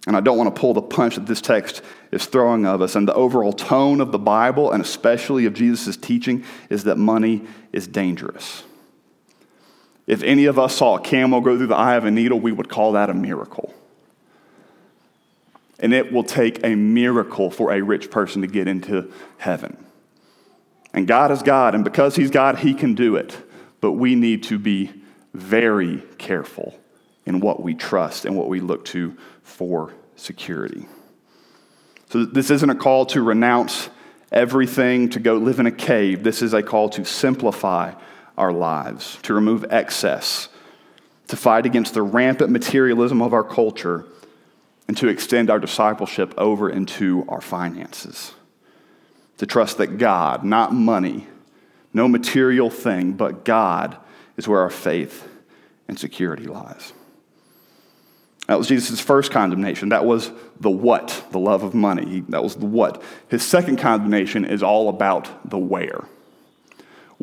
And 0.05 0.17
I 0.17 0.19
don't 0.19 0.37
want 0.37 0.53
to 0.53 0.59
pull 0.59 0.73
the 0.73 0.81
punch 0.81 1.15
that 1.15 1.25
this 1.25 1.39
text 1.39 1.81
is 2.11 2.25
throwing 2.25 2.65
of 2.65 2.81
us. 2.81 2.95
And 2.95 3.07
the 3.07 3.13
overall 3.13 3.53
tone 3.53 4.01
of 4.01 4.11
the 4.11 4.19
Bible, 4.19 4.71
and 4.71 4.83
especially 4.83 5.45
of 5.45 5.53
Jesus' 5.53 5.95
teaching, 5.95 6.43
is 6.69 6.83
that 6.83 6.97
money 6.97 7.43
is 7.71 7.87
dangerous. 7.87 8.63
If 10.05 10.21
any 10.23 10.45
of 10.45 10.59
us 10.59 10.75
saw 10.75 10.97
a 10.97 11.01
camel 11.01 11.41
go 11.41 11.57
through 11.57 11.67
the 11.67 11.75
eye 11.75 11.95
of 11.95 12.05
a 12.05 12.11
needle, 12.11 12.39
we 12.39 12.51
would 12.51 12.69
call 12.69 12.93
that 12.93 13.09
a 13.09 13.13
miracle. 13.13 13.73
And 15.79 15.93
it 15.93 16.11
will 16.11 16.23
take 16.23 16.63
a 16.63 16.75
miracle 16.75 17.49
for 17.49 17.71
a 17.71 17.81
rich 17.81 18.11
person 18.11 18.41
to 18.41 18.47
get 18.47 18.67
into 18.67 19.11
heaven. 19.37 19.77
And 20.93 21.07
God 21.07 21.31
is 21.31 21.41
God, 21.41 21.73
and 21.73 21.83
because 21.83 22.15
He's 22.15 22.29
God, 22.29 22.59
He 22.59 22.73
can 22.73 22.95
do 22.95 23.15
it. 23.15 23.35
But 23.81 23.93
we 23.93 24.15
need 24.15 24.43
to 24.43 24.59
be 24.59 24.91
very 25.33 26.03
careful 26.17 26.79
in 27.25 27.39
what 27.39 27.61
we 27.61 27.73
trust 27.73 28.25
and 28.25 28.35
what 28.35 28.49
we 28.49 28.59
look 28.59 28.85
to 28.85 29.17
for 29.41 29.93
security. 30.15 30.85
So, 32.09 32.25
this 32.25 32.51
isn't 32.51 32.69
a 32.69 32.75
call 32.75 33.07
to 33.07 33.21
renounce 33.21 33.89
everything, 34.31 35.09
to 35.09 35.19
go 35.19 35.35
live 35.35 35.59
in 35.59 35.65
a 35.65 35.71
cave. 35.71 36.23
This 36.23 36.41
is 36.41 36.53
a 36.53 36.61
call 36.61 36.89
to 36.89 37.05
simplify 37.05 37.93
our 38.37 38.51
lives, 38.51 39.17
to 39.23 39.33
remove 39.33 39.65
excess, 39.69 40.49
to 41.27 41.35
fight 41.35 41.65
against 41.65 41.93
the 41.93 42.01
rampant 42.01 42.51
materialism 42.51 43.21
of 43.21 43.33
our 43.33 43.43
culture, 43.43 44.05
and 44.87 44.97
to 44.97 45.07
extend 45.07 45.49
our 45.49 45.59
discipleship 45.59 46.33
over 46.37 46.69
into 46.69 47.25
our 47.29 47.41
finances. 47.41 48.33
To 49.37 49.45
trust 49.45 49.77
that 49.77 49.97
God, 49.97 50.43
not 50.43 50.73
money, 50.73 51.27
no 51.93 52.07
material 52.07 52.69
thing, 52.69 53.13
but 53.13 53.45
God 53.45 53.97
is 54.35 54.47
where 54.47 54.61
our 54.61 54.69
faith 54.69 55.27
and 55.87 55.97
security 55.97 56.45
lies. 56.45 56.93
That 58.47 58.57
was 58.57 58.67
Jesus' 58.67 58.99
first 58.99 59.31
condemnation. 59.31 59.89
That 59.89 60.05
was 60.05 60.31
the 60.59 60.69
what, 60.69 61.23
the 61.31 61.39
love 61.39 61.63
of 61.63 61.73
money. 61.73 62.23
that 62.29 62.43
was 62.43 62.55
the 62.55 62.65
what. 62.65 63.01
His 63.29 63.43
second 63.43 63.77
condemnation 63.77 64.43
is 64.43 64.61
all 64.61 64.89
about 64.89 65.49
the 65.49 65.57
where 65.57 66.03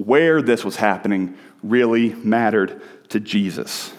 where 0.04 0.40
this 0.40 0.64
was 0.64 0.76
happening 0.76 1.36
really 1.62 2.14
mattered 2.14 2.80
to 3.10 3.20
Jesus. 3.20 3.92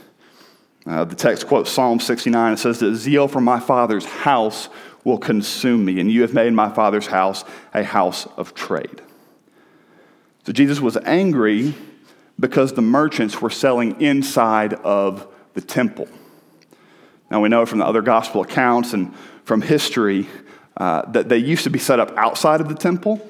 Uh, 0.88 1.06
the 1.06 1.16
text 1.16 1.46
quotes 1.46 1.70
Psalm 1.70 2.00
69. 2.00 2.54
It 2.54 2.58
says 2.58 2.80
that 2.80 2.96
zeal 2.96 3.28
for 3.28 3.40
my 3.40 3.60
Father's 3.60 4.06
house 4.06 4.68
will 5.04 5.20
consume 5.20 5.86
me, 5.86 6.00
and 6.00 6.12
you 6.12 6.24
have 6.24 6.34
made 6.34 6.54
my 6.54 6.70
Father's 6.70 7.06
house 7.06 7.44
a 7.74 7.84
house 7.84 8.26
of 8.36 8.56
trade. 8.56 9.02
So 10.46 10.52
Jesus 10.54 10.80
was 10.80 10.98
angry 10.98 11.76
because 12.40 12.74
the 12.74 12.82
merchants 12.82 13.40
were 13.40 13.52
selling 13.52 14.02
inside 14.02 14.74
of 14.74 15.28
the 15.54 15.62
temple. 15.62 16.08
Now 17.30 17.42
we 17.42 17.50
know 17.50 17.68
from 17.68 17.78
the 17.78 17.86
other 17.86 18.02
gospel 18.02 18.42
accounts 18.42 18.94
and 18.94 19.14
from 19.46 19.62
history 19.62 20.28
uh, 20.78 21.04
that 21.12 21.30
they 21.30 21.38
used 21.38 21.64
to 21.66 21.70
be 21.70 21.78
set 21.78 22.00
up 22.00 22.12
outside 22.18 22.60
of 22.60 22.70
the 22.70 22.76
temple 22.76 23.22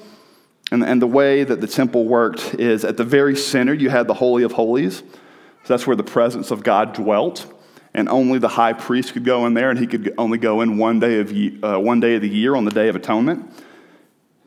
and, 0.72 0.84
and 0.84 1.02
the 1.02 1.08
way 1.08 1.44
that 1.44 1.60
the 1.60 1.68
temple 1.68 2.06
worked 2.06 2.56
is 2.56 2.86
at 2.86 2.98
the 2.98 3.04
very 3.04 3.36
center, 3.36 3.74
you 3.74 3.90
had 3.90 4.08
the 4.08 4.14
Holy 4.14 4.44
of 4.44 4.54
Holies. 4.54 5.00
So 5.00 5.68
that's 5.68 5.86
where 5.86 5.98
the 5.98 6.04
presence 6.04 6.50
of 6.50 6.64
God 6.64 6.94
dwelt. 6.94 7.46
And 7.94 8.08
only 8.08 8.40
the 8.40 8.48
high 8.48 8.72
priest 8.72 9.14
could 9.14 9.26
go 9.26 9.46
in 9.46 9.54
there, 9.54 9.70
and 9.70 9.78
he 9.78 9.86
could 9.86 10.14
only 10.18 10.38
go 10.38 10.62
in 10.62 10.78
one 10.78 11.00
day 11.00 11.20
of, 11.20 11.34
uh, 11.62 11.78
one 11.78 12.00
day 12.00 12.16
of 12.16 12.22
the 12.22 12.30
year 12.30 12.56
on 12.56 12.64
the 12.64 12.72
Day 12.72 12.88
of 12.88 12.96
Atonement. 12.96 13.52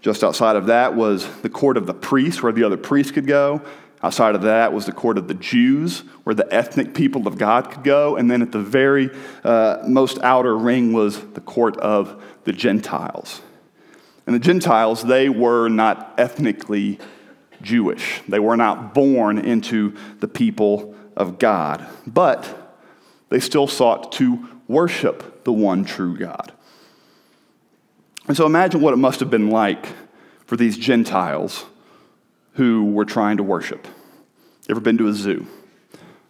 Just 0.01 0.25
outside 0.25 0.57
of 0.57 0.67
that 0.67 0.97
was 0.97 1.29
the 1.43 1.51
court 1.51 1.77
of 1.77 1.87
the 1.87 1.93
priests, 1.95 2.43
where 2.43 2.53
the 2.53 2.65
other 2.65 2.79
priests 2.79 3.13
could 3.13 3.27
go. 3.27 3.61
Outside 4.03 4.35
of 4.35 4.43
that 4.43 4.73
was 4.73 4.87
the 4.87 4.93
court 4.93 5.19
of 5.19 5.29
the 5.29 5.35
Jews, 5.35 6.01
where 6.25 6.35
the 6.35 6.53
ethnic 6.53 6.95
people 6.95 7.27
of 7.27 7.39
God 7.39 7.71
could 7.71 7.85
go. 7.85 8.17
And 8.17 8.31
then 8.31 8.41
at 8.43 8.53
the 8.53 8.59
very 8.59 9.11
uh, 9.45 9.83
most 9.87 10.19
outer 10.23 10.57
ring 10.57 10.93
was 10.93 11.21
the 11.33 11.41
court 11.41 11.77
of 11.79 12.23
the 12.45 12.53
Gentiles. 12.53 13.41
And 14.27 14.35
the 14.35 14.41
Gentiles, 14.41 15.03
they 15.03 15.29
were 15.29 15.69
not 15.69 16.15
ethnically 16.19 16.99
Jewish. 17.61 18.23
They 18.29 18.39
were 18.39 18.57
not 18.57 18.95
born 18.95 19.39
into 19.39 19.95
the 20.21 20.29
people 20.29 20.95
of 21.17 21.39
God, 21.39 21.87
but 22.07 22.77
they 23.29 23.41
still 23.41 23.67
sought 23.67 24.13
to 24.13 24.49
worship 24.69 25.45
the 25.45 25.53
one 25.53 25.85
true 25.85 26.17
God. 26.17 26.53
And 28.27 28.37
so 28.37 28.47
imagine 28.47 28.81
what 28.81 28.95
it 28.95 28.99
must 28.99 29.21
have 29.21 29.31
been 29.31 29.51
like 29.51 29.87
for 30.47 30.57
these 30.57 30.79
Gentiles 30.79 31.67
who 32.55 32.93
were 32.93 33.05
trying 33.05 33.37
to 33.37 33.43
worship. 33.43 33.87
Ever 34.69 34.81
been 34.81 34.99
to 34.99 35.09
a 35.09 35.13
zoo? 35.13 35.47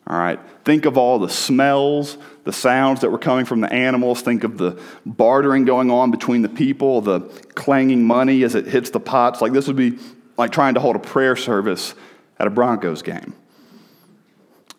All 0.06 0.18
right. 0.18 0.38
Think 0.64 0.84
of 0.84 0.98
all 0.98 1.18
the 1.18 1.30
smells, 1.30 2.18
the 2.44 2.52
sounds 2.52 3.00
that 3.00 3.10
were 3.10 3.18
coming 3.18 3.46
from 3.46 3.60
the 3.60 3.72
animals. 3.72 4.20
Think 4.20 4.44
of 4.44 4.58
the 4.58 4.78
bartering 5.06 5.64
going 5.64 5.90
on 5.90 6.10
between 6.10 6.42
the 6.42 6.48
people, 6.48 7.00
the 7.00 7.20
clanging 7.54 8.04
money 8.04 8.42
as 8.42 8.54
it 8.54 8.66
hits 8.66 8.90
the 8.90 9.00
pots. 9.00 9.40
Like 9.40 9.52
this 9.52 9.66
would 9.66 9.76
be 9.76 9.98
like 10.36 10.52
trying 10.52 10.74
to 10.74 10.80
hold 10.80 10.96
a 10.96 10.98
prayer 10.98 11.36
service 11.36 11.94
at 12.38 12.46
a 12.46 12.50
Broncos 12.50 13.02
game. 13.02 13.34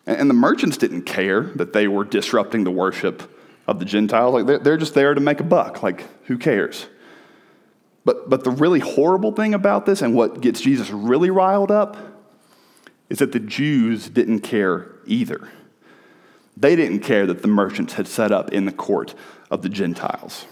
And 0.06 0.30
the 0.30 0.34
merchants 0.34 0.76
didn't 0.76 1.02
care 1.02 1.42
that 1.56 1.72
they 1.72 1.88
were 1.88 2.04
disrupting 2.04 2.62
the 2.62 2.70
worship 2.70 3.28
of 3.66 3.80
the 3.80 3.84
Gentiles. 3.84 4.44
Like 4.44 4.62
they're 4.62 4.76
just 4.76 4.94
there 4.94 5.12
to 5.12 5.20
make 5.20 5.40
a 5.40 5.44
buck. 5.44 5.82
Like 5.82 6.04
who 6.26 6.38
cares? 6.38 6.86
But, 8.04 8.30
but 8.30 8.44
the 8.44 8.52
really 8.52 8.78
horrible 8.78 9.32
thing 9.32 9.52
about 9.52 9.84
this 9.84 10.02
and 10.02 10.14
what 10.14 10.40
gets 10.40 10.60
Jesus 10.60 10.90
really 10.90 11.30
riled 11.30 11.72
up 11.72 11.96
is 13.08 13.18
that 13.18 13.32
the 13.32 13.40
Jews 13.40 14.08
didn't 14.08 14.40
care 14.40 14.90
either. 15.06 15.48
They 16.56 16.74
didn't 16.74 17.00
care 17.00 17.26
that 17.26 17.42
the 17.42 17.48
merchants 17.48 17.94
had 17.94 18.08
set 18.08 18.32
up 18.32 18.52
in 18.52 18.64
the 18.64 18.72
court 18.72 19.14
of 19.50 19.62
the 19.62 19.68
Gentiles. 19.68 20.46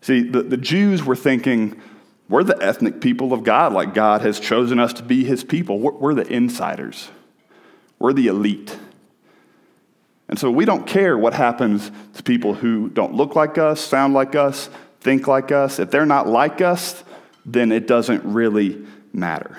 See, 0.00 0.22
the, 0.22 0.42
the 0.42 0.56
Jews 0.56 1.02
were 1.02 1.16
thinking, 1.16 1.80
we're 2.28 2.44
the 2.44 2.62
ethnic 2.62 3.00
people 3.00 3.32
of 3.32 3.42
God, 3.42 3.72
like 3.72 3.94
God 3.94 4.22
has 4.22 4.40
chosen 4.40 4.78
us 4.78 4.92
to 4.94 5.02
be 5.02 5.24
his 5.24 5.44
people. 5.44 5.78
We're, 5.78 5.92
we're 5.92 6.14
the 6.14 6.26
insiders, 6.26 7.10
we're 7.98 8.12
the 8.12 8.28
elite. 8.28 8.78
And 10.28 10.38
so 10.38 10.50
we 10.50 10.64
don't 10.64 10.86
care 10.86 11.18
what 11.18 11.34
happens 11.34 11.90
to 12.14 12.22
people 12.22 12.54
who 12.54 12.88
don't 12.88 13.14
look 13.14 13.36
like 13.36 13.58
us, 13.58 13.80
sound 13.80 14.14
like 14.14 14.34
us, 14.34 14.70
think 15.00 15.28
like 15.28 15.52
us. 15.52 15.78
If 15.78 15.90
they're 15.90 16.06
not 16.06 16.26
like 16.26 16.62
us, 16.62 17.04
then 17.44 17.70
it 17.70 17.86
doesn't 17.86 18.24
really 18.24 18.86
matter. 19.12 19.58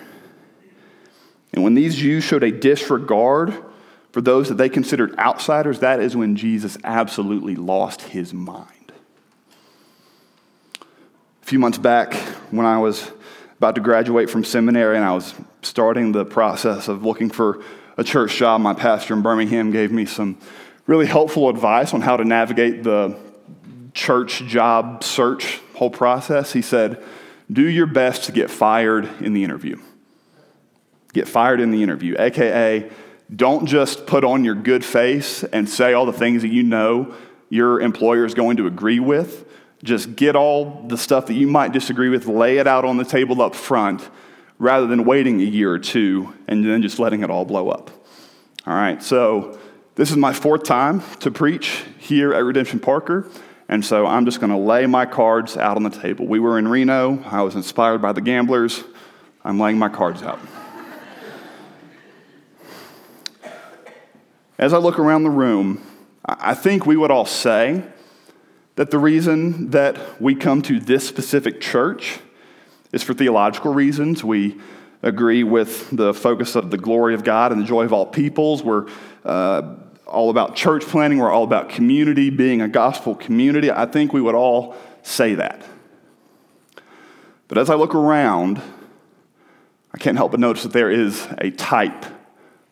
And 1.56 1.64
when 1.64 1.74
these 1.74 1.96
Jews 1.96 2.26
showed 2.26 2.44
a 2.44 2.52
disregard 2.52 3.56
for 4.12 4.20
those 4.22 4.50
that 4.50 4.56
they 4.56 4.68
considered 4.68 5.18
outsiders, 5.18 5.80
that 5.80 6.02
is 6.02 6.16
when 6.16 6.36
Jesus 6.36 6.78
absolutely 6.84 7.56
lost 7.56 8.02
his 8.02 8.34
mind. 8.34 8.92
A 10.82 11.46
few 11.46 11.58
months 11.58 11.78
back, 11.78 12.14
when 12.52 12.66
I 12.66 12.78
was 12.80 13.10
about 13.58 13.76
to 13.76 13.82
graduate 13.82 14.30
from 14.30 14.44
seminary 14.44 14.98
and 14.98 15.06
I 15.06 15.14
was 15.14 15.34
starting 15.62 16.12
the 16.12 16.26
process 16.26 16.90
of 16.90 17.06
looking 17.06 17.30
for 17.30 17.64
a 17.98 18.04
church 18.04 18.36
job, 18.36 18.60
my 18.60 18.74
pastor 18.74 19.14
in 19.14 19.22
Birmingham 19.22 19.72
gave 19.72 19.94
me 19.94 20.06
some 20.06 20.38
really 20.88 21.06
helpful 21.06 21.48
advice 21.48 21.94
on 21.94 22.02
how 22.02 22.18
to 22.18 22.26
navigate 22.26 22.84
the 22.84 23.18
church 23.94 24.44
job 24.44 25.06
search 25.06 25.62
whole 25.76 25.90
process. 25.90 26.52
He 26.52 26.62
said, 26.62 27.02
Do 27.50 27.66
your 27.66 27.88
best 27.88 28.26
to 28.26 28.34
get 28.34 28.52
fired 28.52 29.10
in 29.22 29.32
the 29.32 29.46
interview 29.46 29.78
get 31.16 31.28
fired 31.28 31.60
in 31.60 31.72
the 31.72 31.82
interview, 31.82 32.16
aka 32.20 32.90
don't 33.36 33.66
just 33.66 34.06
put 34.06 34.24
on 34.24 34.44
your 34.44 34.54
good 34.54 34.86
face 34.86 35.44
and 35.46 35.68
say 35.68 35.94
all 35.94 36.06
the 36.06 36.14
things 36.14 36.44
that 36.44 36.50
you 36.50 36.62
know 36.62 37.16
your 37.50 37.82
employer 37.82 38.26
is 38.26 38.36
going 38.36 38.58
to 38.58 38.68
agree 38.68 39.00
with. 39.00 39.48
Just 39.84 40.16
get 40.16 40.36
all 40.36 40.84
the 40.88 40.98
stuff 40.98 41.26
that 41.28 41.34
you 41.34 41.48
might 41.48 41.72
disagree 41.72 42.10
with, 42.10 42.28
lay 42.28 42.58
it 42.58 42.68
out 42.68 42.86
on 42.86 42.98
the 42.98 43.06
table 43.06 43.42
up 43.42 43.56
front, 43.56 44.08
rather 44.60 44.86
than 44.88 45.06
waiting 45.06 45.42
a 45.42 45.44
year 45.44 45.72
or 45.72 45.80
two 45.80 46.34
and 46.48 46.64
then 46.64 46.82
just 46.82 47.00
letting 47.00 47.24
it 47.24 47.30
all 47.30 47.46
blow 47.46 47.70
up. 47.70 47.90
All 48.68 48.74
right, 48.74 49.02
so 49.02 49.60
this 49.96 50.12
is 50.12 50.18
my 50.18 50.34
fourth 50.34 50.64
time 50.64 51.02
to 51.20 51.32
preach 51.32 51.84
here 51.98 52.34
at 52.34 52.44
Redemption 52.44 52.80
Parker. 52.80 53.30
And 53.68 53.84
so 53.84 54.06
I'm 54.06 54.26
just 54.26 54.40
going 54.40 54.52
to 54.52 54.58
lay 54.58 54.86
my 54.86 55.06
cards 55.06 55.58
out 55.58 55.78
on 55.78 55.84
the 55.84 55.90
table. 55.90 56.28
We 56.28 56.40
were 56.40 56.60
in 56.60 56.68
Reno. 56.68 57.24
I 57.26 57.42
was 57.42 57.56
inspired 57.56 58.02
by 58.02 58.12
the 58.12 58.22
gamblers. 58.22 58.84
I'm 59.44 59.60
laying 59.60 59.80
my 59.80 59.90
cards 59.90 60.22
out. 60.22 60.40
As 64.58 64.72
I 64.72 64.78
look 64.78 65.00
around 65.00 65.24
the 65.24 65.30
room, 65.30 65.82
I 66.24 66.54
think 66.54 66.86
we 66.86 66.96
would 66.96 67.12
all 67.12 67.26
say 67.26 67.84
that 68.76 68.90
the 68.90 68.98
reason 68.98 69.72
that 69.72 70.22
we 70.22 70.34
come 70.34 70.62
to 70.62 70.80
this 70.80 71.06
specific 71.06 71.60
church 71.60 72.20
is 72.94 73.04
for 73.04 73.14
theological 73.14 73.74
reasons. 73.74 74.24
We 74.24 74.58
agree 75.04 75.44
with 75.44 75.90
the 75.92 76.14
focus 76.14 76.56
of 76.56 76.72
the 76.72 76.78
glory 76.78 77.16
of 77.16 77.26
God 77.26 77.52
and 77.52 77.62
the 77.62 77.66
joy 77.66 77.84
of 77.84 77.92
all 77.92 78.06
peoples. 78.06 78.64
We're 78.64 78.88
uh, 79.26 79.76
all 80.08 80.30
about 80.30 80.56
church 80.56 80.84
planting, 80.86 81.20
we're 81.20 81.32
all 81.32 81.44
about 81.44 81.68
community, 81.68 82.30
being 82.30 82.62
a 82.62 82.70
gospel 82.70 83.14
community. 83.14 83.70
I 83.70 83.86
think 83.86 84.14
we 84.14 84.22
would 84.22 84.36
all 84.36 84.78
say 85.04 85.36
that. 85.36 85.66
But 87.50 87.58
as 87.58 87.70
I 87.70 87.76
look 87.76 87.94
around, 87.94 88.62
I 89.94 89.98
can't 89.98 90.16
help 90.16 90.32
but 90.32 90.40
notice 90.40 90.64
that 90.64 90.72
there 90.72 90.90
is 90.90 91.28
a 91.40 91.52
type 91.52 92.06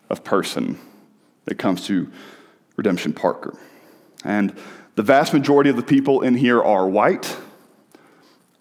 of 0.09 0.23
person 0.23 0.79
that 1.45 1.55
comes 1.55 1.85
to 1.87 2.11
Redemption 2.75 3.13
Parker. 3.13 3.57
And 4.23 4.55
the 4.95 5.03
vast 5.03 5.33
majority 5.33 5.69
of 5.69 5.75
the 5.75 5.83
people 5.83 6.21
in 6.21 6.35
here 6.35 6.61
are 6.61 6.87
white, 6.87 7.35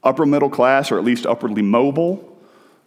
upper 0.03 0.27
middle 0.27 0.51
class, 0.51 0.91
or 0.91 0.99
at 0.99 1.05
least 1.05 1.27
upwardly 1.27 1.63
mobile. 1.63 2.39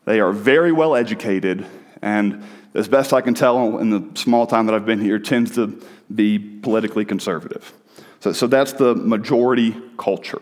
They 0.06 0.20
are 0.20 0.32
very 0.32 0.72
well 0.72 0.96
educated, 0.96 1.66
and 2.02 2.44
as 2.74 2.88
best 2.88 3.14
I 3.14 3.22
can 3.22 3.34
tell 3.34 3.78
in 3.78 3.90
the 3.90 4.04
small 4.16 4.46
time 4.46 4.66
that 4.66 4.76
I've 4.76 4.86
been 4.86 5.00
here, 5.00 5.18
tends 5.18 5.56
to 5.56 5.82
be 6.14 6.38
politically 6.38 7.06
conservative. 7.06 7.74
So, 8.20 8.34
so 8.34 8.48
that's 8.48 8.74
the 8.74 8.96
majority 8.96 9.76
culture. 9.98 10.42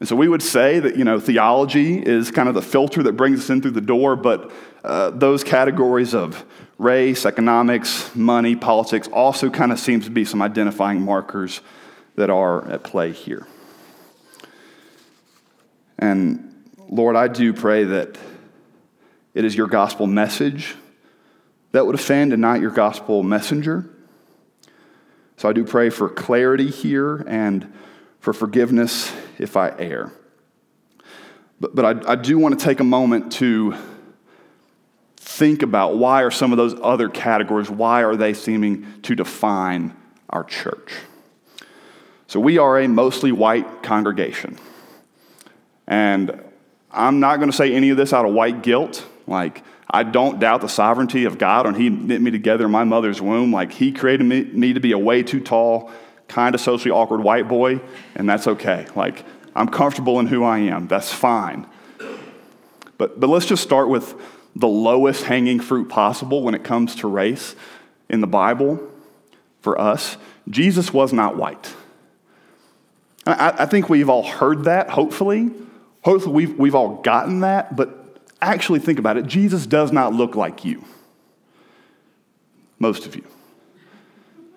And 0.00 0.08
so 0.08 0.16
we 0.16 0.28
would 0.28 0.42
say 0.42 0.80
that, 0.80 0.96
you 0.96 1.04
know, 1.04 1.20
theology 1.20 1.98
is 1.98 2.30
kind 2.32 2.48
of 2.48 2.54
the 2.56 2.62
filter 2.62 3.04
that 3.04 3.12
brings 3.12 3.38
us 3.38 3.50
in 3.50 3.62
through 3.62 3.70
the 3.70 3.80
door, 3.80 4.16
but 4.16 4.50
uh, 4.84 5.10
those 5.10 5.44
categories 5.44 6.12
of 6.12 6.44
race, 6.78 7.24
economics, 7.26 8.14
money, 8.14 8.56
politics 8.56 9.08
also 9.08 9.50
kind 9.50 9.72
of 9.72 9.78
seems 9.78 10.04
to 10.06 10.10
be 10.10 10.24
some 10.24 10.42
identifying 10.42 11.00
markers 11.00 11.60
that 12.16 12.30
are 12.30 12.68
at 12.70 12.82
play 12.82 13.12
here. 13.12 13.46
And 15.98 16.66
Lord, 16.88 17.16
I 17.16 17.28
do 17.28 17.52
pray 17.52 17.84
that 17.84 18.18
it 19.34 19.44
is 19.44 19.56
your 19.56 19.68
gospel 19.68 20.06
message 20.06 20.74
that 21.70 21.86
would 21.86 21.94
offend 21.94 22.32
and 22.32 22.42
not 22.42 22.60
your 22.60 22.70
gospel 22.70 23.22
messenger. 23.22 23.88
So 25.36 25.48
I 25.48 25.52
do 25.52 25.64
pray 25.64 25.90
for 25.90 26.08
clarity 26.08 26.70
here 26.70 27.24
and 27.26 27.72
for 28.20 28.32
forgiveness 28.32 29.12
if 29.38 29.56
I 29.56 29.70
err. 29.78 30.12
But, 31.58 31.74
but 31.74 31.84
I, 31.84 32.12
I 32.12 32.16
do 32.16 32.38
want 32.38 32.58
to 32.58 32.64
take 32.64 32.80
a 32.80 32.84
moment 32.84 33.32
to 33.34 33.74
think 35.42 35.62
about 35.62 35.96
why 35.96 36.22
are 36.22 36.30
some 36.30 36.52
of 36.52 36.56
those 36.56 36.72
other 36.80 37.08
categories, 37.08 37.68
why 37.68 38.04
are 38.04 38.14
they 38.14 38.32
seeming 38.32 38.86
to 39.02 39.16
define 39.16 39.92
our 40.30 40.44
church? 40.44 40.92
So 42.28 42.38
we 42.38 42.58
are 42.58 42.78
a 42.78 42.86
mostly 42.86 43.32
white 43.32 43.82
congregation. 43.82 44.56
And 45.88 46.40
I'm 46.92 47.18
not 47.18 47.38
going 47.38 47.50
to 47.50 47.56
say 47.56 47.74
any 47.74 47.90
of 47.90 47.96
this 47.96 48.12
out 48.12 48.24
of 48.24 48.32
white 48.32 48.62
guilt. 48.62 49.04
Like, 49.26 49.64
I 49.90 50.04
don't 50.04 50.38
doubt 50.38 50.60
the 50.60 50.68
sovereignty 50.68 51.24
of 51.24 51.38
God 51.38 51.66
when 51.66 51.74
He 51.74 51.88
knit 51.88 52.22
me 52.22 52.30
together 52.30 52.66
in 52.66 52.70
my 52.70 52.84
mother's 52.84 53.20
womb. 53.20 53.52
Like, 53.52 53.72
He 53.72 53.90
created 53.90 54.22
me, 54.22 54.44
me 54.44 54.74
to 54.74 54.80
be 54.80 54.92
a 54.92 54.98
way 54.98 55.24
too 55.24 55.40
tall, 55.40 55.90
kind 56.28 56.54
of 56.54 56.60
socially 56.60 56.92
awkward 56.92 57.20
white 57.20 57.48
boy, 57.48 57.80
and 58.14 58.28
that's 58.28 58.46
okay. 58.46 58.86
Like, 58.94 59.24
I'm 59.56 59.66
comfortable 59.66 60.20
in 60.20 60.28
who 60.28 60.44
I 60.44 60.58
am. 60.58 60.86
That's 60.86 61.12
fine. 61.12 61.66
But, 62.96 63.18
but 63.18 63.28
let's 63.28 63.46
just 63.46 63.64
start 63.64 63.88
with 63.88 64.14
the 64.54 64.68
lowest 64.68 65.24
hanging 65.24 65.60
fruit 65.60 65.88
possible 65.88 66.42
when 66.42 66.54
it 66.54 66.64
comes 66.64 66.96
to 66.96 67.08
race 67.08 67.56
in 68.08 68.20
the 68.20 68.26
Bible 68.26 68.80
for 69.60 69.80
us. 69.80 70.16
Jesus 70.48 70.92
was 70.92 71.12
not 71.12 71.36
white. 71.36 71.74
I, 73.26 73.54
I 73.60 73.66
think 73.66 73.88
we've 73.88 74.08
all 74.08 74.24
heard 74.24 74.64
that, 74.64 74.90
hopefully. 74.90 75.50
Hopefully, 76.02 76.34
we've, 76.34 76.58
we've 76.58 76.74
all 76.74 77.00
gotten 77.02 77.40
that, 77.40 77.76
but 77.76 78.20
actually 78.40 78.80
think 78.80 78.98
about 78.98 79.16
it, 79.16 79.26
Jesus 79.26 79.66
does 79.66 79.92
not 79.92 80.12
look 80.12 80.34
like 80.34 80.64
you. 80.64 80.84
Most 82.78 83.06
of 83.06 83.14
you. 83.14 83.24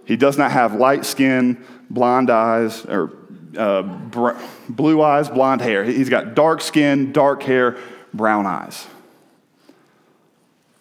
He 0.06 0.18
does 0.18 0.38
not 0.38 0.52
have 0.52 0.74
light 0.74 1.06
skin, 1.06 1.64
blonde 1.90 2.32
eyes, 2.32 2.84
or 2.86 3.12
uh, 3.58 3.84
br- 3.84 4.38
blue 4.68 5.02
eyes, 5.02 5.30
blonde 5.30 5.62
hair. 5.62 5.84
He's 5.84 6.10
got 6.10 6.34
dark 6.36 6.62
skin, 6.62 7.12
dark 7.12 7.44
hair, 7.44 7.78
brown 8.14 8.46
eyes. 8.48 8.88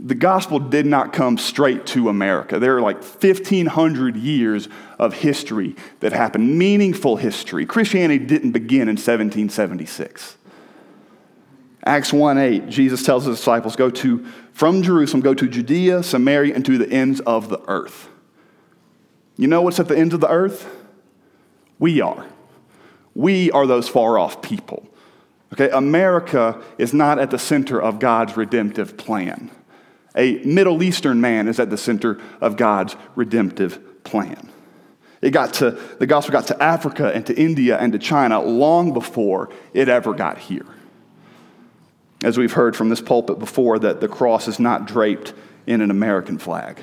The 0.04 0.14
gospel 0.14 0.58
did 0.58 0.84
not 0.84 1.14
come 1.14 1.38
straight 1.38 1.86
to 1.86 2.10
America. 2.10 2.58
There 2.58 2.76
are 2.76 2.82
like 2.82 2.98
1,500 2.98 4.16
years 4.16 4.68
of 4.98 5.14
history 5.14 5.76
that 6.00 6.12
happened, 6.12 6.58
meaningful 6.58 7.16
history. 7.16 7.64
Christianity 7.64 8.22
didn't 8.22 8.52
begin 8.52 8.82
in 8.82 8.96
1776. 8.96 10.36
Acts 11.86 12.12
1 12.12 12.36
8, 12.36 12.68
Jesus 12.68 13.02
tells 13.02 13.24
his 13.24 13.38
disciples, 13.38 13.76
Go 13.76 13.88
to, 13.88 14.26
from 14.52 14.82
Jerusalem, 14.82 15.22
go 15.22 15.32
to 15.32 15.48
Judea, 15.48 16.02
Samaria, 16.02 16.54
and 16.54 16.66
to 16.66 16.76
the 16.76 16.90
ends 16.90 17.20
of 17.20 17.48
the 17.48 17.62
earth. 17.66 18.10
You 19.38 19.48
know 19.48 19.62
what's 19.62 19.80
at 19.80 19.88
the 19.88 19.96
ends 19.96 20.12
of 20.12 20.20
the 20.20 20.30
earth? 20.30 20.68
We 21.78 22.02
are. 22.02 22.26
We 23.14 23.50
are 23.52 23.66
those 23.66 23.88
far 23.88 24.18
off 24.18 24.42
people. 24.42 24.86
Okay, 25.54 25.70
America 25.70 26.62
is 26.76 26.92
not 26.92 27.18
at 27.18 27.30
the 27.30 27.38
center 27.38 27.80
of 27.80 27.98
God's 27.98 28.36
redemptive 28.36 28.98
plan. 28.98 29.50
A 30.16 30.38
Middle 30.44 30.82
Eastern 30.82 31.20
man 31.20 31.48
is 31.48 31.58
at 31.58 31.70
the 31.70 31.78
center 31.78 32.20
of 32.40 32.56
God's 32.56 32.96
redemptive 33.16 34.04
plan. 34.04 34.50
It 35.20 35.30
got 35.30 35.54
to, 35.54 35.72
the 35.98 36.06
gospel 36.06 36.32
got 36.32 36.48
to 36.48 36.62
Africa 36.62 37.10
and 37.14 37.26
to 37.26 37.34
India 37.34 37.78
and 37.78 37.92
to 37.94 37.98
China 37.98 38.42
long 38.42 38.92
before 38.92 39.50
it 39.72 39.88
ever 39.88 40.12
got 40.12 40.38
here. 40.38 40.66
As 42.22 42.38
we've 42.38 42.52
heard 42.52 42.76
from 42.76 42.90
this 42.90 43.00
pulpit 43.00 43.38
before, 43.38 43.78
that 43.78 44.00
the 44.00 44.08
cross 44.08 44.48
is 44.48 44.60
not 44.60 44.86
draped 44.86 45.32
in 45.66 45.80
an 45.80 45.90
American 45.90 46.38
flag. 46.38 46.78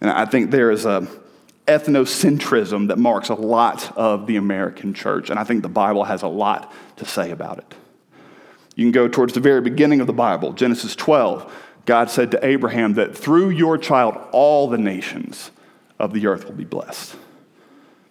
And 0.00 0.10
I 0.10 0.24
think 0.24 0.50
there 0.50 0.70
is 0.70 0.86
a 0.86 1.06
ethnocentrism 1.66 2.88
that 2.88 2.98
marks 2.98 3.28
a 3.28 3.34
lot 3.34 3.94
of 3.96 4.26
the 4.26 4.36
American 4.36 4.94
church, 4.94 5.28
and 5.28 5.38
I 5.38 5.44
think 5.44 5.62
the 5.62 5.68
Bible 5.68 6.04
has 6.04 6.22
a 6.22 6.28
lot 6.28 6.72
to 6.96 7.04
say 7.04 7.30
about 7.30 7.58
it. 7.58 7.74
You 8.74 8.84
can 8.84 8.92
go 8.92 9.06
towards 9.06 9.34
the 9.34 9.40
very 9.40 9.60
beginning 9.60 10.00
of 10.00 10.06
the 10.06 10.12
Bible, 10.12 10.52
Genesis 10.52 10.96
12. 10.96 11.52
God 11.88 12.10
said 12.10 12.32
to 12.32 12.44
Abraham 12.44 12.94
that 12.94 13.16
through 13.16 13.48
your 13.48 13.78
child, 13.78 14.14
all 14.30 14.68
the 14.68 14.76
nations 14.76 15.50
of 15.98 16.12
the 16.12 16.26
earth 16.26 16.44
will 16.44 16.52
be 16.52 16.66
blessed. 16.66 17.16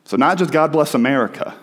So, 0.04 0.18
not 0.18 0.40
just 0.40 0.52
God 0.52 0.72
bless 0.72 0.96
America, 0.96 1.54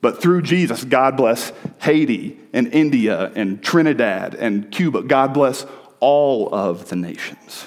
but 0.00 0.22
through 0.22 0.42
Jesus, 0.42 0.84
God 0.84 1.16
bless 1.16 1.52
Haiti 1.80 2.38
and 2.52 2.68
India 2.68 3.32
and 3.34 3.60
Trinidad 3.60 4.36
and 4.36 4.70
Cuba. 4.70 5.02
God 5.02 5.34
bless 5.34 5.66
all 5.98 6.54
of 6.54 6.90
the 6.90 6.96
nations. 6.96 7.66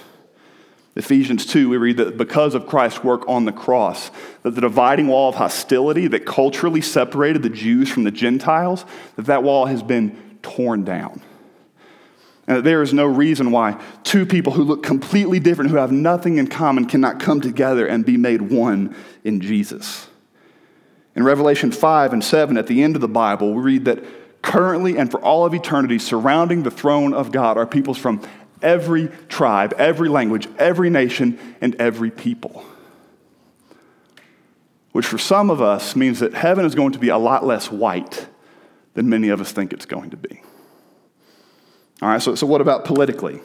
Ephesians 0.96 1.46
2, 1.46 1.68
we 1.68 1.76
read 1.76 1.98
that 1.98 2.18
because 2.18 2.56
of 2.56 2.68
Christ's 2.68 3.04
work 3.04 3.28
on 3.28 3.44
the 3.44 3.52
cross, 3.52 4.10
that 4.44 4.52
the 4.52 4.62
dividing 4.62 5.08
wall 5.08 5.28
of 5.28 5.36
hostility 5.36 6.08
that 6.08 6.26
culturally 6.26 6.80
separated 6.80 7.44
the 7.44 7.50
Jews 7.50 7.90
from 7.90 8.06
the 8.06 8.12
Gentiles, 8.12 8.86
that 9.18 9.26
that 9.26 9.44
wall 9.44 9.66
has 9.66 9.84
been 9.84 10.18
torn 10.42 10.86
down. 10.86 11.22
And 12.48 12.58
that 12.58 12.64
there 12.64 12.82
is 12.82 12.94
no 12.94 13.06
reason 13.06 13.52
why 13.52 13.82
two 14.04 14.26
people 14.26 14.54
who 14.54 14.64
look 14.64 14.84
completely 14.84 15.40
different, 15.40 15.72
who 15.72 15.78
have 15.78 15.92
nothing 15.92 16.38
in 16.38 16.48
common, 16.48 16.86
cannot 16.86 17.20
come 17.20 17.42
together 17.42 17.88
and 17.88 18.06
be 18.06 18.18
made 18.18 18.42
one 18.42 18.96
in 19.24 19.42
Jesus. 19.42 20.08
In 21.16 21.24
Revelation 21.24 21.72
5 21.72 22.14
and 22.14 22.24
7, 22.24 22.58
at 22.58 22.68
the 22.68 22.84
end 22.84 22.96
of 22.96 23.02
the 23.02 23.08
Bible, 23.08 23.54
we 23.54 23.62
read 23.62 23.86
that 23.86 24.04
currently 24.44 24.98
and 24.98 25.10
for 25.10 25.20
all 25.22 25.46
of 25.46 25.54
eternity, 25.54 25.98
surrounding 25.98 26.64
the 26.64 26.72
throne 26.72 27.14
of 27.14 27.32
God 27.32 27.58
are 27.58 27.66
peoples 27.66 27.98
from 27.98 28.22
every 28.62 29.08
tribe, 29.28 29.74
every 29.78 30.10
language, 30.10 30.48
every 30.60 30.90
nation, 30.90 31.40
and 31.62 31.76
every 31.76 32.12
people. 32.12 32.64
Which 34.92 35.06
for 35.06 35.18
some 35.18 35.50
of 35.50 35.62
us 35.62 35.96
means 35.96 36.20
that 36.20 36.34
heaven 36.34 36.64
is 36.64 36.76
going 36.76 36.94
to 36.94 37.00
be 37.00 37.10
a 37.10 37.18
lot 37.18 37.46
less 37.46 37.72
white 37.72 38.28
than 38.94 39.10
many 39.10 39.30
of 39.30 39.42
us 39.42 39.52
think 39.52 39.74
it's 39.74 39.86
going 39.86 40.12
to 40.12 40.18
be. 40.18 40.42
All 42.02 42.10
right, 42.10 42.22
so, 42.22 42.36
so 42.36 42.46
what 42.46 42.62
about 42.62 42.86
politically? 42.86 43.42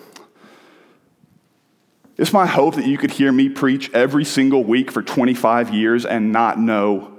It's 2.17 2.33
my 2.33 2.47
hope 2.47 2.75
that 2.75 2.87
you 2.87 2.99
could 2.99 3.13
hear 3.13 3.33
me 3.33 3.49
preach 3.49 3.91
every 3.95 4.25
single 4.25 4.63
week 4.63 4.91
for 4.91 5.03
25 5.03 5.73
years 5.73 6.05
and 6.05 6.33
not 6.33 6.59
know 6.59 7.13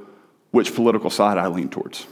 which 0.51 0.75
political 0.75 1.09
side 1.09 1.37
I 1.37 1.47
lean 1.47 1.69
towards. 1.69 2.05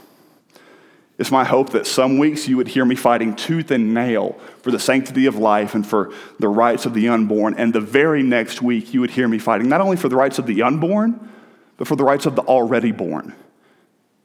It's 1.18 1.30
my 1.30 1.44
hope 1.44 1.70
that 1.70 1.86
some 1.86 2.16
weeks 2.16 2.48
you 2.48 2.56
would 2.56 2.68
hear 2.68 2.86
me 2.86 2.94
fighting 2.94 3.36
tooth 3.36 3.70
and 3.70 3.92
nail 3.92 4.40
for 4.62 4.70
the 4.70 4.78
sanctity 4.78 5.26
of 5.26 5.36
life 5.36 5.74
and 5.74 5.86
for 5.86 6.14
the 6.38 6.48
rights 6.48 6.86
of 6.86 6.94
the 6.94 7.10
unborn. 7.10 7.54
And 7.58 7.74
the 7.74 7.80
very 7.80 8.22
next 8.22 8.62
week 8.62 8.94
you 8.94 9.02
would 9.02 9.10
hear 9.10 9.28
me 9.28 9.38
fighting 9.38 9.68
not 9.68 9.82
only 9.82 9.98
for 9.98 10.08
the 10.08 10.16
rights 10.16 10.38
of 10.38 10.46
the 10.46 10.62
unborn, 10.62 11.28
but 11.76 11.86
for 11.86 11.94
the 11.94 12.04
rights 12.04 12.24
of 12.24 12.36
the 12.36 12.42
already 12.42 12.90
born. 12.90 13.34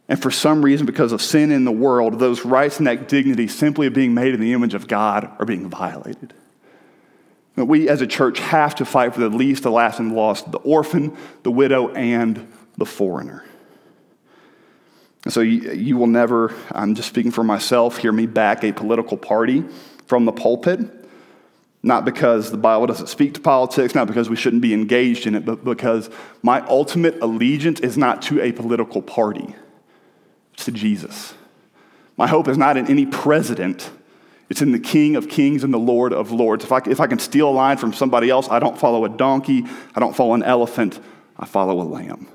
And 0.07 0.21
for 0.21 0.29
some 0.29 0.63
reason, 0.63 0.85
because 0.85 1.11
of 1.11 1.21
sin 1.21 1.51
in 1.51 1.65
the 1.65 1.71
world, 1.71 2.19
those 2.19 2.45
rights 2.45 2.77
and 2.77 2.87
that 2.87 3.07
dignity 3.07 3.47
simply 3.47 3.87
of 3.87 3.93
being 3.93 4.13
made 4.13 4.33
in 4.33 4.39
the 4.39 4.53
image 4.53 4.73
of 4.73 4.87
God 4.87 5.31
are 5.39 5.45
being 5.45 5.69
violated. 5.69 6.33
We 7.55 7.89
as 7.89 8.01
a 8.01 8.07
church 8.07 8.39
have 8.39 8.75
to 8.75 8.85
fight 8.85 9.13
for 9.13 9.21
the 9.21 9.29
least, 9.29 9.63
the 9.63 9.71
last, 9.71 9.99
and 9.99 10.11
the 10.11 10.15
lost, 10.15 10.51
the 10.51 10.59
orphan, 10.59 11.17
the 11.43 11.51
widow, 11.51 11.89
and 11.93 12.51
the 12.77 12.85
foreigner. 12.85 13.45
And 15.23 15.33
so 15.33 15.41
you, 15.41 15.71
you 15.71 15.97
will 15.97 16.07
never, 16.07 16.53
I'm 16.71 16.93
just 16.93 17.09
speaking 17.09 17.31
for 17.31 17.43
myself, 17.43 17.97
hear 17.97 18.11
me 18.11 18.27
back 18.27 18.63
a 18.63 18.71
political 18.71 19.17
party 19.17 19.63
from 20.05 20.25
the 20.25 20.31
pulpit. 20.31 20.79
Not 21.81 22.03
because 22.03 22.51
the 22.51 22.57
Bible 22.57 22.87
doesn't 22.87 23.07
speak 23.07 23.35
to 23.35 23.39
politics, 23.39 23.95
not 23.95 24.07
because 24.07 24.29
we 24.29 24.35
shouldn't 24.35 24.61
be 24.61 24.73
engaged 24.73 25.27
in 25.27 25.35
it, 25.35 25.45
but 25.45 25.63
because 25.63 26.09
my 26.41 26.61
ultimate 26.67 27.21
allegiance 27.21 27.79
is 27.79 27.97
not 27.97 28.21
to 28.23 28.41
a 28.41 28.51
political 28.51 29.01
party, 29.01 29.55
it's 30.55 30.65
to 30.65 30.71
Jesus. 30.71 31.33
My 32.17 32.27
hope 32.27 32.47
is 32.47 32.57
not 32.57 32.77
in 32.77 32.87
any 32.87 33.05
president, 33.05 33.91
it's 34.49 34.61
in 34.61 34.71
the 34.71 34.79
King 34.79 35.15
of 35.15 35.27
Kings 35.27 35.63
and 35.63 35.73
the 35.73 35.77
Lord 35.77 36.13
of 36.13 36.31
Lords. 36.31 36.63
If 36.63 36.71
I, 36.71 36.81
if 36.87 36.99
I 36.99 37.07
can 37.07 37.19
steal 37.19 37.49
a 37.49 37.51
line 37.51 37.77
from 37.77 37.93
somebody 37.93 38.29
else, 38.29 38.47
I 38.49 38.59
don't 38.59 38.77
follow 38.77 39.03
a 39.03 39.09
donkey, 39.09 39.65
I 39.93 39.99
don't 39.99 40.15
follow 40.15 40.33
an 40.33 40.43
elephant, 40.43 40.99
I 41.37 41.45
follow 41.45 41.81
a 41.81 41.83
lamb. 41.83 42.27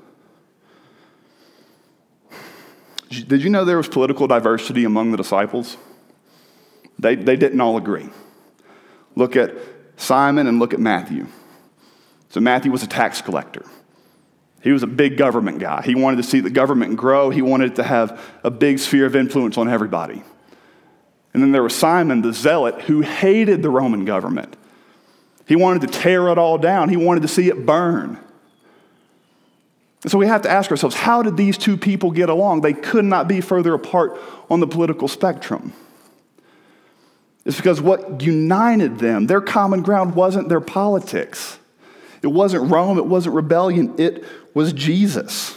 Did 3.09 3.43
you 3.43 3.49
know 3.49 3.65
there 3.65 3.77
was 3.77 3.89
political 3.89 4.27
diversity 4.27 4.85
among 4.85 5.11
the 5.11 5.17
disciples? 5.17 5.77
They, 6.99 7.15
they 7.15 7.35
didn't 7.35 7.59
all 7.59 7.75
agree. 7.75 8.09
Look 9.15 9.35
at 9.35 9.53
Simon 9.97 10.47
and 10.47 10.59
look 10.59 10.73
at 10.73 10.79
Matthew. 10.79 11.27
So, 12.29 12.39
Matthew 12.39 12.71
was 12.71 12.83
a 12.83 12.87
tax 12.87 13.21
collector. 13.21 13.65
He 14.61 14.71
was 14.71 14.83
a 14.83 14.87
big 14.87 15.17
government 15.17 15.59
guy. 15.59 15.81
He 15.81 15.95
wanted 15.95 16.17
to 16.17 16.23
see 16.23 16.39
the 16.39 16.49
government 16.49 16.95
grow, 16.97 17.29
he 17.29 17.41
wanted 17.41 17.75
to 17.77 17.83
have 17.83 18.21
a 18.43 18.51
big 18.51 18.79
sphere 18.79 19.05
of 19.05 19.15
influence 19.15 19.57
on 19.57 19.67
everybody. 19.67 20.23
And 21.33 21.41
then 21.41 21.51
there 21.51 21.63
was 21.63 21.73
Simon, 21.73 22.21
the 22.21 22.33
zealot, 22.33 22.81
who 22.81 23.01
hated 23.01 23.61
the 23.63 23.69
Roman 23.69 24.05
government. 24.05 24.55
He 25.47 25.55
wanted 25.55 25.81
to 25.81 25.99
tear 25.99 26.27
it 26.29 26.37
all 26.37 26.57
down, 26.57 26.89
he 26.89 26.97
wanted 26.97 27.21
to 27.21 27.27
see 27.27 27.47
it 27.47 27.65
burn. 27.65 28.19
And 30.03 30.11
So 30.11 30.17
we 30.17 30.27
have 30.27 30.41
to 30.43 30.49
ask 30.49 30.71
ourselves 30.71 30.95
how 30.95 31.21
did 31.21 31.37
these 31.37 31.57
two 31.57 31.77
people 31.77 32.11
get 32.11 32.29
along? 32.29 32.61
They 32.61 32.73
could 32.73 33.05
not 33.05 33.27
be 33.27 33.41
further 33.41 33.73
apart 33.73 34.19
on 34.49 34.59
the 34.59 34.67
political 34.67 35.07
spectrum. 35.07 35.73
It's 37.45 37.57
because 37.57 37.81
what 37.81 38.21
united 38.21 38.99
them, 38.99 39.27
their 39.27 39.41
common 39.41 39.81
ground 39.81 40.15
wasn't 40.15 40.49
their 40.49 40.61
politics. 40.61 41.57
It 42.21 42.27
wasn't 42.27 42.71
Rome, 42.71 42.97
it 42.97 43.05
wasn't 43.05 43.35
rebellion, 43.35 43.95
it 43.97 44.23
was 44.53 44.73
Jesus. 44.73 45.55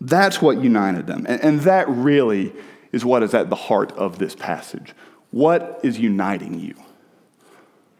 That's 0.00 0.40
what 0.40 0.62
united 0.62 1.06
them. 1.06 1.26
And, 1.28 1.60
that 1.60 1.88
really 1.88 2.52
is 2.90 3.04
what 3.04 3.22
is 3.22 3.34
at 3.34 3.50
the 3.50 3.56
heart 3.56 3.92
of 3.92 4.18
this 4.18 4.34
passage. 4.34 4.94
What 5.30 5.80
is 5.82 5.98
uniting 5.98 6.58
you? 6.58 6.74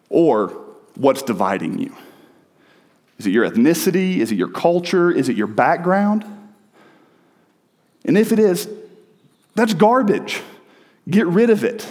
Or 0.09 0.49
what's 0.95 1.23
dividing 1.23 1.79
you? 1.79 1.95
Is 3.19 3.27
it 3.27 3.31
your 3.31 3.49
ethnicity? 3.49 4.17
Is 4.17 4.33
it 4.33 4.37
your 4.37 4.49
culture? 4.49 5.11
Is 5.11 5.29
it 5.29 5.37
your 5.37 5.47
background? 5.47 6.25
And 8.07 8.17
if 8.17 8.33
it 8.33 8.39
is, 8.39 8.67
that's 9.55 9.75
garbage. 9.75 10.41
Get 11.09 11.27
rid 11.27 11.51
of 11.51 11.65
it. 11.65 11.91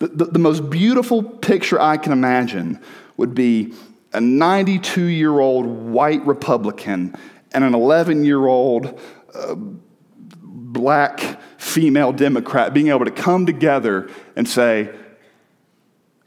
The, 0.00 0.08
the, 0.08 0.24
the 0.26 0.38
most 0.38 0.68
beautiful 0.68 1.22
picture 1.22 1.80
I 1.80 1.96
can 1.96 2.12
imagine 2.12 2.80
would 3.16 3.34
be 3.34 3.74
a 4.16 4.20
92 4.20 5.04
year 5.04 5.38
old 5.38 5.66
white 5.66 6.24
Republican 6.26 7.14
and 7.52 7.62
an 7.62 7.74
11 7.74 8.24
year 8.24 8.46
old 8.46 8.98
uh, 9.34 9.54
black 9.54 11.38
female 11.58 12.12
Democrat 12.12 12.72
being 12.72 12.88
able 12.88 13.04
to 13.04 13.10
come 13.10 13.44
together 13.44 14.08
and 14.34 14.48
say, 14.48 14.90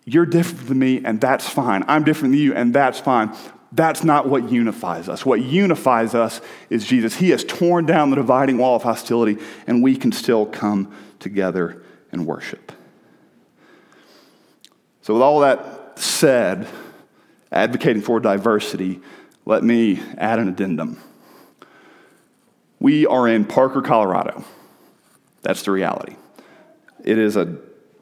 You're 0.06 0.28
different 0.28 0.68
than 0.68 0.78
me, 0.78 1.02
and 1.04 1.20
that's 1.20 1.50
fine. 1.50 1.84
I'm 1.88 2.04
different 2.04 2.34
than 2.34 2.40
you, 2.40 2.54
and 2.54 2.76
that's 2.76 3.00
fine. 3.00 3.36
That's 3.72 4.04
not 4.04 4.30
what 4.30 4.52
unifies 4.52 5.10
us. 5.10 5.26
What 5.26 5.42
unifies 5.42 6.14
us 6.14 6.42
is 6.70 6.86
Jesus. 6.86 7.16
He 7.16 7.32
has 7.32 7.44
torn 7.44 7.88
down 7.88 8.12
the 8.12 8.18
dividing 8.18 8.60
wall 8.60 8.76
of 8.76 8.84
hostility, 8.84 9.42
and 9.66 9.82
we 9.82 9.96
can 9.96 10.12
still 10.12 10.46
come 10.46 10.94
together 11.18 11.82
and 12.12 12.28
worship. 12.28 12.72
So, 15.02 15.16
with 15.16 15.24
all 15.24 15.40
that 15.40 15.98
said, 15.98 16.68
advocating 17.52 18.02
for 18.02 18.20
diversity, 18.20 19.02
let 19.46 19.64
me 19.64 20.02
add 20.18 20.40
an 20.40 20.48
addendum. 20.50 21.02
We 22.80 23.06
are 23.06 23.28
in 23.28 23.46
Parker, 23.46 23.82
Colorado. 23.82 24.44
That's 25.42 25.64
the 25.64 25.72
reality. 25.72 26.16
It 27.04 27.18
is 27.18 27.36
a 27.36 27.46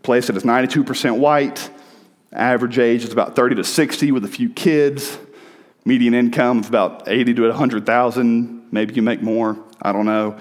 place 0.04 0.28
that 0.28 0.38
is 0.38 0.44
92% 0.44 1.18
white. 1.18 1.70
Average 2.32 2.80
age 2.80 3.04
is 3.04 3.12
about 3.12 3.36
30 3.36 3.56
to 3.56 3.64
60 3.64 4.12
with 4.12 4.26
a 4.26 4.28
few 4.28 4.50
kids. 4.50 5.18
Median 5.86 6.14
income 6.14 6.60
of 6.60 6.68
about 6.68 7.08
80 7.08 7.36
to 7.36 7.48
100,000. 7.48 8.68
Maybe 8.72 8.94
you 8.96 9.02
make 9.02 9.22
more. 9.22 9.58
I 9.82 9.92
don't 9.92 10.06
know. 10.06 10.38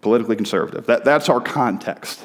Politically 0.00 0.36
conservative. 0.36 0.86
That, 0.86 1.04
that's 1.04 1.28
our 1.28 1.40
context. 1.40 2.24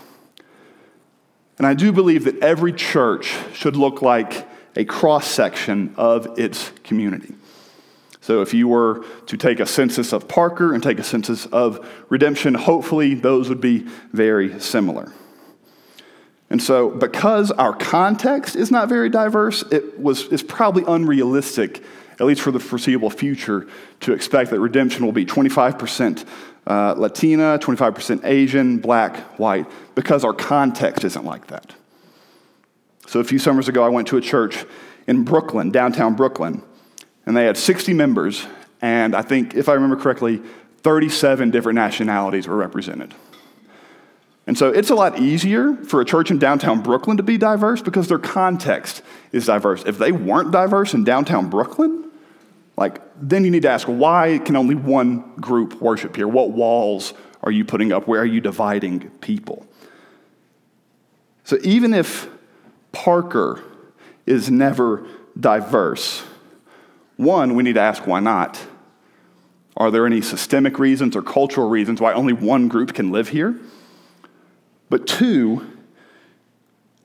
And 1.58 1.68
I 1.68 1.74
do 1.74 1.92
believe 1.92 2.24
that 2.24 2.40
every 2.40 2.74
church 2.74 3.36
should 3.54 3.76
look 3.76 4.02
like 4.02 4.48
a 4.76 4.86
cross 4.86 5.28
section 5.28 5.94
of 5.98 6.40
its 6.40 6.72
community. 6.84 7.36
So 8.22 8.42
if 8.42 8.54
you 8.54 8.68
were 8.68 9.04
to 9.26 9.38
take 9.38 9.60
a 9.60 9.66
census 9.66 10.14
of 10.14 10.28
Parker 10.28 10.74
and 10.74 10.84
take 10.84 11.00
a 11.00 11.04
census 11.04 11.48
of 11.48 11.88
Redemption, 12.10 12.54
hopefully 12.54 13.16
those 13.16 13.50
would 13.50 13.62
be 13.62 13.88
very 14.14 14.60
similar. 14.60 15.12
And 16.52 16.62
so, 16.62 16.90
because 16.90 17.50
our 17.50 17.74
context 17.74 18.56
is 18.58 18.72
not 18.72 18.90
very 18.90 19.10
diverse, 19.10 19.64
it 19.72 20.00
was, 20.00 20.26
it's 20.34 20.44
probably 20.44 20.84
unrealistic, 20.86 21.82
at 22.20 22.26
least 22.26 22.42
for 22.42 22.52
the 22.52 22.60
foreseeable 22.60 23.10
future, 23.10 23.68
to 24.02 24.14
expect 24.14 24.52
that 24.52 24.60
redemption 24.60 25.06
will 25.06 25.14
be 25.14 25.26
25% 25.26 26.26
uh, 26.68 26.94
Latina, 26.98 27.58
25% 27.58 28.24
Asian, 28.26 28.78
black, 28.78 29.18
white, 29.40 29.66
because 29.96 30.24
our 30.24 30.34
context 30.34 31.04
isn't 31.06 31.26
like 31.26 31.48
that. 31.48 31.74
So, 33.12 33.20
a 33.20 33.26
few 33.26 33.40
summers 33.40 33.68
ago, 33.68 33.84
I 33.84 33.90
went 33.90 34.08
to 34.08 34.16
a 34.16 34.22
church 34.22 34.64
in 35.06 35.26
Brooklyn, 35.26 35.70
downtown 35.70 36.16
Brooklyn, 36.16 36.64
and 37.26 37.36
they 37.36 37.44
had 37.44 37.58
60 37.58 37.94
members, 37.94 38.48
and 38.82 39.18
I 39.18 39.22
think, 39.22 39.54
if 39.54 39.68
I 39.68 39.74
remember 39.74 39.98
correctly, 39.98 40.42
37 40.84 41.52
different 41.52 41.76
nationalities 41.76 42.48
were 42.48 42.56
represented. 42.56 43.14
And 44.48 44.58
so 44.58 44.70
it's 44.70 44.92
a 44.92 44.96
lot 44.96 45.20
easier 45.20 45.76
for 45.84 46.00
a 46.00 46.06
church 46.06 46.32
in 46.32 46.40
downtown 46.40 46.80
Brooklyn 46.80 47.18
to 47.18 47.24
be 47.24 47.38
diverse 47.38 47.82
because 47.82 48.08
their 48.08 48.18
context 48.18 49.02
is 49.34 49.48
diverse. 49.48 49.84
If 49.86 49.98
they 49.98 50.14
weren't 50.14 50.52
diverse 50.54 50.94
in 50.94 51.04
downtown 51.04 51.50
Brooklyn, 51.50 52.10
like 52.78 53.02
then 53.18 53.44
you 53.44 53.52
need 53.52 53.64
to 53.64 53.70
ask 53.70 53.88
why 53.88 54.40
can 54.46 54.56
only 54.56 54.76
one 54.76 55.36
group 55.36 55.82
worship 55.82 56.16
here? 56.16 56.30
What 56.30 56.52
walls 56.52 57.14
are 57.44 57.52
you 57.52 57.66
putting 57.66 57.92
up? 57.92 58.08
Where 58.08 58.22
are 58.22 58.26
you 58.26 58.40
dividing 58.40 59.10
people? 59.20 59.68
So 61.44 61.58
even 61.62 61.94
if 61.94 62.30
Parker 62.92 63.64
is 64.26 64.50
never 64.50 65.06
diverse, 65.40 66.24
one, 67.22 67.54
we 67.54 67.62
need 67.62 67.76
to 67.76 67.82
ask 67.82 68.08
why 68.08 68.20
not. 68.20 68.60
Are 69.78 69.92
there 69.92 70.08
any 70.08 70.22
systemic 70.22 70.80
reasons 70.80 71.16
or 71.16 71.22
cultural 71.22 71.70
reasons 71.70 72.02
why 72.02 72.14
only 72.14 72.34
one 72.34 72.68
group 72.68 72.96
can 72.96 73.12
live 73.12 73.30
here? 73.30 73.60
But 74.90 75.06
two, 75.06 75.64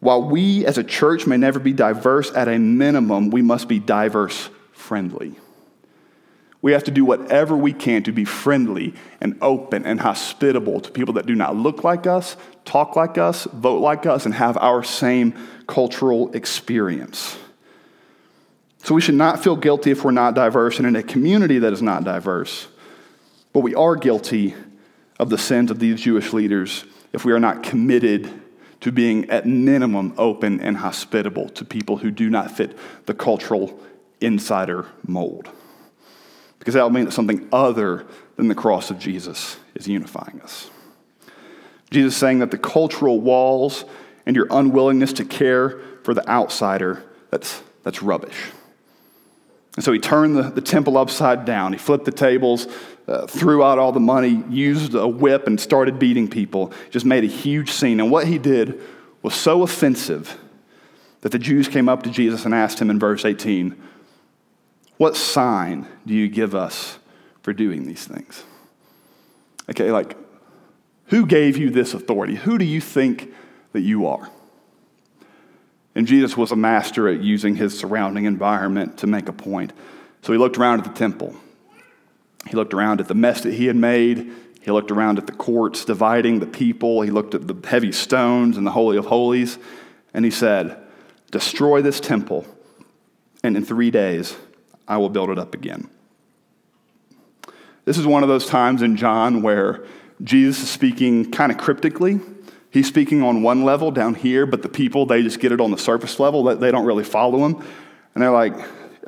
while 0.00 0.22
we 0.22 0.64
as 0.64 0.78
a 0.78 0.84
church 0.84 1.26
may 1.26 1.36
never 1.36 1.58
be 1.58 1.74
diverse, 1.74 2.32
at 2.34 2.48
a 2.48 2.58
minimum, 2.58 3.28
we 3.30 3.42
must 3.42 3.68
be 3.68 3.78
diverse 3.78 4.48
friendly. 4.72 5.34
We 6.62 6.72
have 6.72 6.84
to 6.84 6.90
do 6.90 7.04
whatever 7.04 7.56
we 7.56 7.72
can 7.72 8.02
to 8.04 8.12
be 8.12 8.24
friendly 8.24 8.94
and 9.20 9.36
open 9.40 9.84
and 9.84 10.00
hospitable 10.00 10.80
to 10.80 10.90
people 10.90 11.14
that 11.14 11.26
do 11.26 11.34
not 11.34 11.54
look 11.54 11.84
like 11.84 12.06
us, 12.06 12.36
talk 12.64 12.96
like 12.96 13.18
us, 13.18 13.44
vote 13.44 13.80
like 13.80 14.06
us, 14.06 14.24
and 14.24 14.34
have 14.34 14.56
our 14.56 14.82
same 14.82 15.34
cultural 15.66 16.32
experience. 16.32 17.36
So 18.82 18.94
we 18.94 19.00
should 19.00 19.14
not 19.14 19.42
feel 19.42 19.56
guilty 19.56 19.90
if 19.90 20.04
we're 20.04 20.12
not 20.12 20.34
diverse 20.34 20.78
and 20.78 20.86
in 20.86 20.96
a 20.96 21.02
community 21.02 21.58
that 21.58 21.72
is 21.72 21.82
not 21.82 22.04
diverse. 22.04 22.68
But 23.52 23.60
we 23.60 23.74
are 23.74 23.96
guilty 23.96 24.54
of 25.18 25.30
the 25.30 25.38
sins 25.38 25.70
of 25.70 25.78
these 25.78 26.00
Jewish 26.00 26.32
leaders 26.32 26.84
if 27.12 27.24
we 27.24 27.32
are 27.32 27.40
not 27.40 27.62
committed 27.62 28.30
to 28.82 28.92
being, 28.92 29.28
at 29.30 29.46
minimum, 29.46 30.14
open 30.18 30.60
and 30.60 30.76
hospitable 30.76 31.48
to 31.48 31.64
people 31.64 31.96
who 31.96 32.10
do 32.10 32.28
not 32.30 32.50
fit 32.50 32.76
the 33.06 33.14
cultural 33.14 33.80
insider 34.20 34.86
mold. 35.06 35.48
Because 36.58 36.74
that 36.74 36.82
will 36.82 36.90
mean 36.90 37.04
that 37.04 37.12
something 37.12 37.48
other 37.52 38.06
than 38.36 38.48
the 38.48 38.54
cross 38.54 38.90
of 38.90 38.98
Jesus 38.98 39.58
is 39.74 39.86
unifying 39.86 40.40
us. 40.42 40.70
Jesus 41.90 42.16
saying 42.16 42.40
that 42.40 42.50
the 42.50 42.58
cultural 42.58 43.20
walls 43.20 43.84
and 44.26 44.34
your 44.34 44.46
unwillingness 44.50 45.12
to 45.14 45.24
care 45.24 45.80
for 46.02 46.14
the 46.14 46.28
outsider, 46.28 47.04
that's, 47.30 47.62
that's 47.82 48.02
rubbish. 48.02 48.50
And 49.76 49.84
so 49.84 49.92
he 49.92 49.98
turned 49.98 50.36
the, 50.36 50.42
the 50.42 50.60
temple 50.60 50.96
upside 50.96 51.44
down. 51.44 51.72
He 51.72 51.78
flipped 51.78 52.06
the 52.06 52.10
tables, 52.10 52.66
uh, 53.06 53.26
threw 53.26 53.62
out 53.62 53.78
all 53.78 53.92
the 53.92 54.00
money, 54.00 54.42
used 54.48 54.94
a 54.94 55.06
whip, 55.06 55.46
and 55.46 55.60
started 55.60 55.98
beating 55.98 56.28
people. 56.28 56.72
Just 56.90 57.06
made 57.06 57.24
a 57.24 57.28
huge 57.28 57.70
scene. 57.70 58.00
And 58.00 58.10
what 58.10 58.26
he 58.26 58.38
did 58.38 58.80
was 59.22 59.34
so 59.34 59.62
offensive 59.62 60.38
that 61.20 61.32
the 61.32 61.38
Jews 61.38 61.68
came 61.68 61.88
up 61.88 62.02
to 62.04 62.10
Jesus 62.10 62.44
and 62.44 62.54
asked 62.54 62.80
him 62.80 62.90
in 62.90 62.98
verse 62.98 63.24
18, 63.24 63.80
What 64.96 65.16
sign 65.16 65.86
do 66.06 66.14
you 66.14 66.28
give 66.28 66.54
us 66.54 66.98
for 67.42 67.52
doing 67.52 67.84
these 67.86 68.04
things? 68.04 68.44
Okay, 69.68 69.90
like, 69.90 70.16
who 71.06 71.26
gave 71.26 71.56
you 71.56 71.70
this 71.70 71.94
authority? 71.94 72.36
Who 72.36 72.58
do 72.58 72.64
you 72.64 72.80
think 72.80 73.32
that 73.72 73.82
you 73.82 74.06
are? 74.06 74.30
And 75.94 76.06
Jesus 76.06 76.36
was 76.36 76.52
a 76.52 76.56
master 76.56 77.08
at 77.08 77.22
using 77.22 77.56
his 77.56 77.78
surrounding 77.78 78.24
environment 78.24 78.98
to 78.98 79.06
make 79.06 79.28
a 79.28 79.32
point. 79.32 79.72
So 80.22 80.32
he 80.32 80.38
looked 80.38 80.58
around 80.58 80.80
at 80.80 80.84
the 80.84 80.98
temple. 80.98 81.34
He 82.48 82.56
looked 82.56 82.74
around 82.74 83.00
at 83.00 83.08
the 83.08 83.14
mess 83.14 83.42
that 83.42 83.54
he 83.54 83.66
had 83.66 83.76
made. 83.76 84.32
He 84.60 84.70
looked 84.70 84.90
around 84.90 85.18
at 85.18 85.26
the 85.26 85.32
courts 85.32 85.84
dividing 85.84 86.40
the 86.40 86.46
people. 86.46 87.02
He 87.02 87.10
looked 87.10 87.34
at 87.34 87.46
the 87.46 87.68
heavy 87.68 87.92
stones 87.92 88.56
and 88.56 88.66
the 88.66 88.72
Holy 88.72 88.96
of 88.96 89.06
Holies. 89.06 89.58
And 90.12 90.24
he 90.24 90.30
said, 90.30 90.76
Destroy 91.30 91.82
this 91.82 91.98
temple, 91.98 92.46
and 93.42 93.56
in 93.56 93.64
three 93.64 93.90
days 93.90 94.36
I 94.88 94.96
will 94.98 95.10
build 95.10 95.30
it 95.30 95.38
up 95.38 95.54
again. 95.54 95.88
This 97.84 97.98
is 97.98 98.06
one 98.06 98.22
of 98.22 98.28
those 98.28 98.46
times 98.46 98.82
in 98.82 98.96
John 98.96 99.42
where 99.42 99.84
Jesus 100.22 100.62
is 100.62 100.70
speaking 100.70 101.30
kind 101.30 101.52
of 101.52 101.58
cryptically 101.58 102.20
He's 102.76 102.88
speaking 102.88 103.22
on 103.22 103.42
one 103.42 103.64
level 103.64 103.90
down 103.90 104.14
here, 104.14 104.44
but 104.44 104.60
the 104.60 104.68
people, 104.68 105.06
they 105.06 105.22
just 105.22 105.40
get 105.40 105.50
it 105.50 105.62
on 105.62 105.70
the 105.70 105.78
surface 105.78 106.20
level. 106.20 106.42
They 106.44 106.70
don't 106.70 106.84
really 106.84 107.04
follow 107.04 107.46
him. 107.46 107.54
And 108.14 108.22
they're 108.22 108.30
like, 108.30 108.52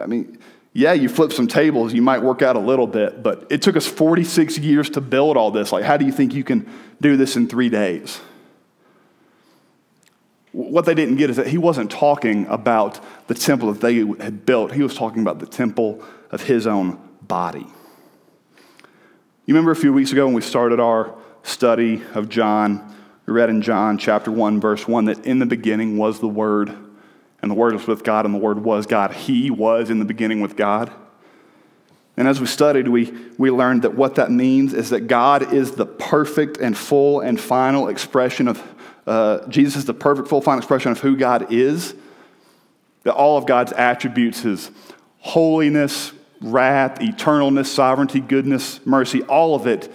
I 0.01 0.07
mean, 0.07 0.39
yeah, 0.73 0.95
you 0.95 1.11
flip 1.11 1.35
some 1.35 1.47
tables, 1.47 1.93
you 1.93 2.01
might 2.01 2.23
work 2.23 2.41
out 2.41 2.57
a 2.57 2.61
little 2.61 2.87
bit, 2.87 3.23
but 3.23 3.47
it 3.51 3.61
took 3.61 3.77
us 3.77 3.87
46 3.87 4.59
years 4.59 4.89
to 4.89 5.03
build 5.03 5.37
all 5.37 5.51
this. 5.51 5.71
Like, 5.71 5.85
how 5.85 5.99
do 5.99 6.07
you 6.07 6.13
think 6.13 6.33
you 6.33 6.45
can 6.45 6.67
do 7.03 7.19
this 7.19 7.37
in 7.37 7.47
three 7.47 7.69
days? 7.69 8.21
What 10.53 10.87
they 10.87 10.95
didn't 10.95 11.17
get 11.17 11.31
is 11.31 11.37
that 11.37 11.49
he 11.49 11.59
wasn't 11.59 11.91
talking 11.91 12.47
about 12.47 13.01
the 13.27 13.35
temple 13.35 13.73
that 13.73 13.81
they 13.81 13.97
had 13.97 14.47
built, 14.47 14.73
he 14.73 14.83
was 14.83 14.95
talking 14.95 15.23
about 15.23 15.39
the 15.39 15.47
temple 15.47 16.03
of 16.31 16.43
his 16.43 16.67
own 16.67 16.99
body. 17.23 17.67
You 19.47 19.55
remember 19.55 19.71
a 19.71 19.77
few 19.77 19.93
weeks 19.93 20.13
ago 20.13 20.27
when 20.27 20.35
we 20.35 20.43
started 20.43 20.81
our 20.81 21.15
study 21.43 22.03
of 22.15 22.29
John? 22.29 22.95
We 23.27 23.33
read 23.33 23.51
in 23.51 23.63
John 23.63 23.99
chapter 23.99 24.31
1, 24.31 24.61
verse 24.61 24.87
1 24.89 25.07
that 25.07 25.25
in 25.27 25.39
the 25.39 25.47
beginning 25.47 25.97
was 25.99 26.21
the 26.21 26.29
Word, 26.29 26.71
and 27.41 27.51
the 27.51 27.55
Word 27.55 27.75
was 27.75 27.87
with 27.87 28.05
God, 28.05 28.25
and 28.25 28.35
the 28.35 28.39
Word 28.39 28.63
was 28.65 28.87
God. 28.87 29.13
He 29.13 29.51
was 29.51 29.91
in 29.91 29.99
the 29.99 30.05
beginning 30.05 30.41
with 30.41 30.57
God. 30.57 30.91
And 32.19 32.27
as 32.27 32.41
we 32.41 32.47
studied, 32.47 32.89
we, 32.89 33.15
we 33.39 33.51
learned 33.51 33.83
that 33.83 33.95
what 33.95 34.17
that 34.17 34.31
means 34.31 34.75
is 34.75 34.91
that 34.91 35.03
God 35.07 35.53
is 35.53 35.73
the 35.73 35.87
perfect 35.87 36.59
and 36.59 36.77
full 36.77 37.21
and 37.21 37.41
final 37.41 37.89
expression 37.89 38.49
of, 38.49 38.63
uh, 39.09 39.49
Jesus 39.49 39.77
is 39.77 39.85
the 39.87 39.95
perfect, 39.95 40.29
full, 40.29 40.41
final 40.41 40.59
expression 40.59 40.93
of 40.93 41.01
who 41.01 41.17
God 41.17 41.53
is. 41.53 41.95
That 43.05 43.15
all 43.15 43.39
of 43.39 43.47
God's 43.47 43.73
attributes, 43.73 44.41
his 44.41 44.71
holiness, 45.21 46.13
wrath, 46.41 46.99
eternalness, 46.99 47.67
sovereignty, 47.67 48.21
goodness, 48.21 48.85
mercy, 48.85 49.23
all 49.23 49.55
of 49.55 49.67
it 49.67 49.91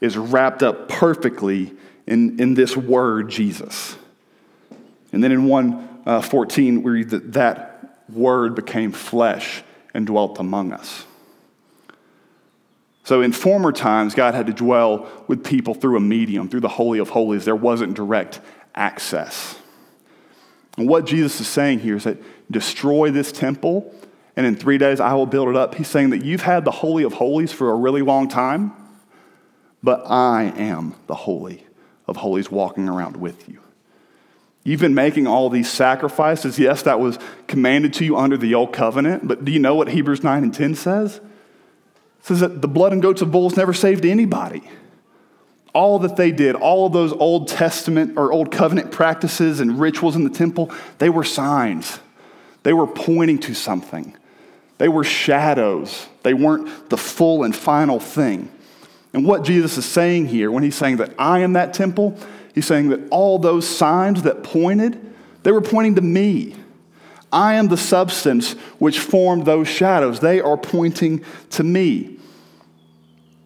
is 0.00 0.16
wrapped 0.16 0.62
up 0.62 0.88
perfectly 0.88 1.72
in, 2.06 2.40
in 2.40 2.54
this 2.54 2.76
word, 2.76 3.28
Jesus. 3.28 3.96
And 5.12 5.22
then 5.22 5.32
in 5.32 5.44
114, 5.46 6.76
uh, 6.76 6.80
we 6.80 6.90
read 6.90 7.10
that 7.10 7.32
that 7.34 8.00
word 8.08 8.54
became 8.54 8.92
flesh 8.92 9.62
and 9.92 10.06
dwelt 10.06 10.38
among 10.38 10.72
us. 10.72 11.04
So 13.06 13.22
in 13.22 13.30
former 13.30 13.70
times, 13.70 14.16
God 14.16 14.34
had 14.34 14.48
to 14.48 14.52
dwell 14.52 15.08
with 15.28 15.44
people 15.44 15.74
through 15.74 15.96
a 15.96 16.00
medium, 16.00 16.48
through 16.48 16.58
the 16.58 16.68
Holy 16.68 16.98
of 16.98 17.08
Holies. 17.08 17.44
There 17.44 17.54
wasn't 17.54 17.94
direct 17.94 18.40
access. 18.74 19.56
And 20.76 20.88
what 20.88 21.06
Jesus 21.06 21.40
is 21.40 21.46
saying 21.46 21.78
here 21.78 21.94
is 21.94 22.02
that 22.02 22.18
destroy 22.50 23.12
this 23.12 23.30
temple, 23.30 23.94
and 24.34 24.44
in 24.44 24.56
three 24.56 24.76
days 24.76 24.98
I 24.98 25.14
will 25.14 25.26
build 25.26 25.48
it 25.48 25.54
up. 25.54 25.76
He's 25.76 25.86
saying 25.86 26.10
that 26.10 26.24
you've 26.24 26.42
had 26.42 26.64
the 26.64 26.72
Holy 26.72 27.04
of 27.04 27.12
Holies 27.12 27.52
for 27.52 27.70
a 27.70 27.76
really 27.76 28.02
long 28.02 28.26
time, 28.26 28.72
but 29.84 30.02
I 30.10 30.52
am 30.56 30.96
the 31.06 31.14
Holy 31.14 31.64
of 32.08 32.16
holies 32.16 32.50
walking 32.50 32.88
around 32.88 33.16
with 33.16 33.48
you. 33.48 33.60
You've 34.64 34.80
been 34.80 34.96
making 34.96 35.28
all 35.28 35.48
these 35.48 35.70
sacrifices. 35.70 36.58
Yes, 36.58 36.82
that 36.82 36.98
was 36.98 37.20
commanded 37.46 37.94
to 37.94 38.04
you 38.04 38.16
under 38.16 38.36
the 38.36 38.54
old 38.54 38.72
covenant, 38.72 39.28
but 39.28 39.44
do 39.44 39.52
you 39.52 39.60
know 39.60 39.76
what 39.76 39.90
Hebrews 39.90 40.24
9 40.24 40.42
and 40.42 40.52
10 40.52 40.74
says? 40.74 41.20
Says 42.26 42.40
that 42.40 42.60
the 42.60 42.66
blood 42.66 42.92
and 42.92 43.00
goats 43.00 43.22
of 43.22 43.30
bulls 43.30 43.56
never 43.56 43.72
saved 43.72 44.04
anybody. 44.04 44.68
All 45.72 46.00
that 46.00 46.16
they 46.16 46.32
did, 46.32 46.56
all 46.56 46.84
of 46.84 46.92
those 46.92 47.12
Old 47.12 47.46
Testament 47.46 48.18
or 48.18 48.32
Old 48.32 48.50
Covenant 48.50 48.90
practices 48.90 49.60
and 49.60 49.78
rituals 49.78 50.16
in 50.16 50.24
the 50.24 50.30
temple, 50.30 50.72
they 50.98 51.08
were 51.08 51.22
signs. 51.22 52.00
They 52.64 52.72
were 52.72 52.88
pointing 52.88 53.38
to 53.40 53.54
something. 53.54 54.16
They 54.78 54.88
were 54.88 55.04
shadows. 55.04 56.08
They 56.24 56.34
weren't 56.34 56.90
the 56.90 56.96
full 56.96 57.44
and 57.44 57.54
final 57.54 58.00
thing. 58.00 58.50
And 59.12 59.24
what 59.24 59.44
Jesus 59.44 59.78
is 59.78 59.84
saying 59.84 60.26
here, 60.26 60.50
when 60.50 60.64
he's 60.64 60.74
saying 60.74 60.96
that 60.96 61.14
I 61.20 61.38
am 61.40 61.52
that 61.52 61.74
temple, 61.74 62.18
he's 62.56 62.66
saying 62.66 62.88
that 62.88 63.08
all 63.12 63.38
those 63.38 63.68
signs 63.68 64.22
that 64.22 64.42
pointed, 64.42 65.14
they 65.44 65.52
were 65.52 65.62
pointing 65.62 65.94
to 65.94 66.02
me. 66.02 66.56
I 67.32 67.54
am 67.54 67.68
the 67.68 67.76
substance 67.76 68.52
which 68.78 68.98
formed 68.98 69.44
those 69.44 69.68
shadows. 69.68 70.20
They 70.20 70.40
are 70.40 70.56
pointing 70.56 71.24
to 71.50 71.64
me. 71.64 72.18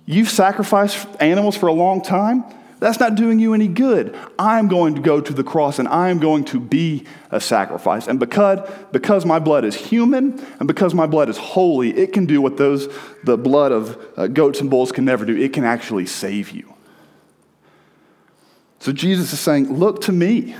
You've 0.07 0.29
sacrificed 0.29 1.07
animals 1.21 1.57
for 1.57 1.69
a 1.69 1.73
long 1.73 2.03
time. 2.03 2.45
That's 2.81 2.99
not 2.99 3.15
doing 3.15 3.39
you 3.39 3.53
any 3.53 3.69
good. 3.69 4.17
I'm 4.39 4.67
going 4.67 4.95
to 4.95 5.03
go 5.03 5.21
to 5.21 5.33
the 5.33 5.45
cross 5.45 5.79
and 5.79 5.87
I 5.87 6.09
am 6.09 6.19
going 6.19 6.45
to 6.47 6.59
be 6.59 7.05
a 7.31 7.39
sacrifice. 7.39 8.07
And 8.07 8.19
because, 8.19 8.69
because 8.91 9.27
my 9.27 9.39
blood 9.39 9.67
is 9.67 9.75
human 9.75 10.45
and 10.59 10.67
because 10.67 10.95
my 10.95 11.07
blood 11.07 11.29
is 11.29 11.37
holy, 11.37 11.91
it 11.97 12.15
can 12.15 12.25
do 12.25 12.41
what 12.41 12.57
those, 12.57 12.89
the 13.25 13.37
blood 13.37 13.71
of 13.71 14.03
uh, 14.17 14.29
goats 14.29 14.61
and 14.61 14.71
bulls 14.71 14.93
can 14.93 15.05
never 15.05 15.27
do. 15.27 15.37
It 15.37 15.53
can 15.53 15.65
actually 15.65 16.07
save 16.07 16.51
you. 16.51 16.73
So 18.79 18.93
Jesus 18.93 19.33
is 19.35 19.41
saying, 19.41 19.73
Look 19.79 20.01
to 20.03 20.13
me. 20.13 20.57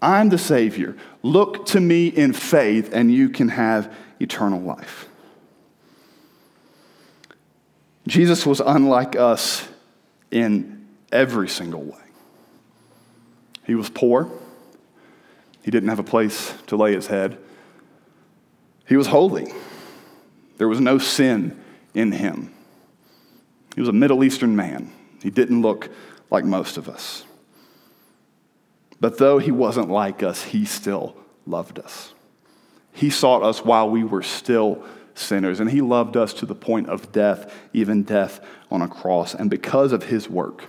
I'm 0.00 0.30
the 0.30 0.38
Savior. 0.38 0.96
Look 1.22 1.66
to 1.66 1.80
me 1.80 2.08
in 2.08 2.32
faith, 2.32 2.90
and 2.92 3.12
you 3.12 3.28
can 3.28 3.48
have 3.48 3.94
eternal 4.20 4.60
life. 4.60 5.08
Jesus 8.06 8.44
was 8.44 8.60
unlike 8.60 9.14
us 9.14 9.68
in 10.30 10.88
every 11.12 11.48
single 11.48 11.82
way. 11.82 11.98
He 13.64 13.74
was 13.74 13.88
poor. 13.88 14.28
He 15.62 15.70
didn't 15.70 15.90
have 15.90 16.00
a 16.00 16.04
place 16.04 16.52
to 16.66 16.76
lay 16.76 16.94
his 16.94 17.06
head. 17.06 17.38
He 18.88 18.96
was 18.96 19.06
holy. 19.06 19.52
There 20.58 20.68
was 20.68 20.80
no 20.80 20.98
sin 20.98 21.60
in 21.94 22.12
him. 22.12 22.52
He 23.74 23.80
was 23.80 23.88
a 23.88 23.92
Middle 23.92 24.24
Eastern 24.24 24.56
man. 24.56 24.92
He 25.22 25.30
didn't 25.30 25.62
look 25.62 25.88
like 26.30 26.44
most 26.44 26.76
of 26.76 26.88
us. 26.88 27.24
But 29.02 29.18
though 29.18 29.38
he 29.38 29.50
wasn't 29.50 29.90
like 29.90 30.22
us, 30.22 30.44
he 30.44 30.64
still 30.64 31.16
loved 31.44 31.80
us. 31.80 32.14
He 32.92 33.10
sought 33.10 33.42
us 33.42 33.64
while 33.64 33.90
we 33.90 34.04
were 34.04 34.22
still 34.22 34.84
sinners, 35.16 35.58
and 35.58 35.68
he 35.68 35.80
loved 35.80 36.16
us 36.16 36.32
to 36.34 36.46
the 36.46 36.54
point 36.54 36.88
of 36.88 37.10
death, 37.10 37.52
even 37.72 38.04
death 38.04 38.38
on 38.70 38.80
a 38.80 38.86
cross. 38.86 39.34
And 39.34 39.50
because 39.50 39.90
of 39.90 40.04
his 40.04 40.30
work, 40.30 40.66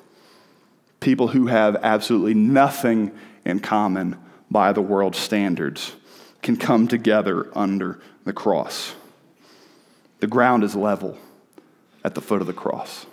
people 1.00 1.28
who 1.28 1.46
have 1.46 1.76
absolutely 1.84 2.34
nothing 2.34 3.12
in 3.46 3.60
common 3.60 4.18
by 4.50 4.74
the 4.74 4.82
world's 4.82 5.20
standards 5.20 5.96
can 6.42 6.58
come 6.58 6.88
together 6.88 7.56
under 7.56 8.00
the 8.26 8.34
cross. 8.34 8.96
The 10.22 10.28
ground 10.28 10.64
is 10.64 10.76
level 10.76 11.20
at 12.04 12.16
the 12.16 12.22
foot 12.22 12.42
of 12.42 12.48
the 12.48 12.54
cross. 12.54 13.06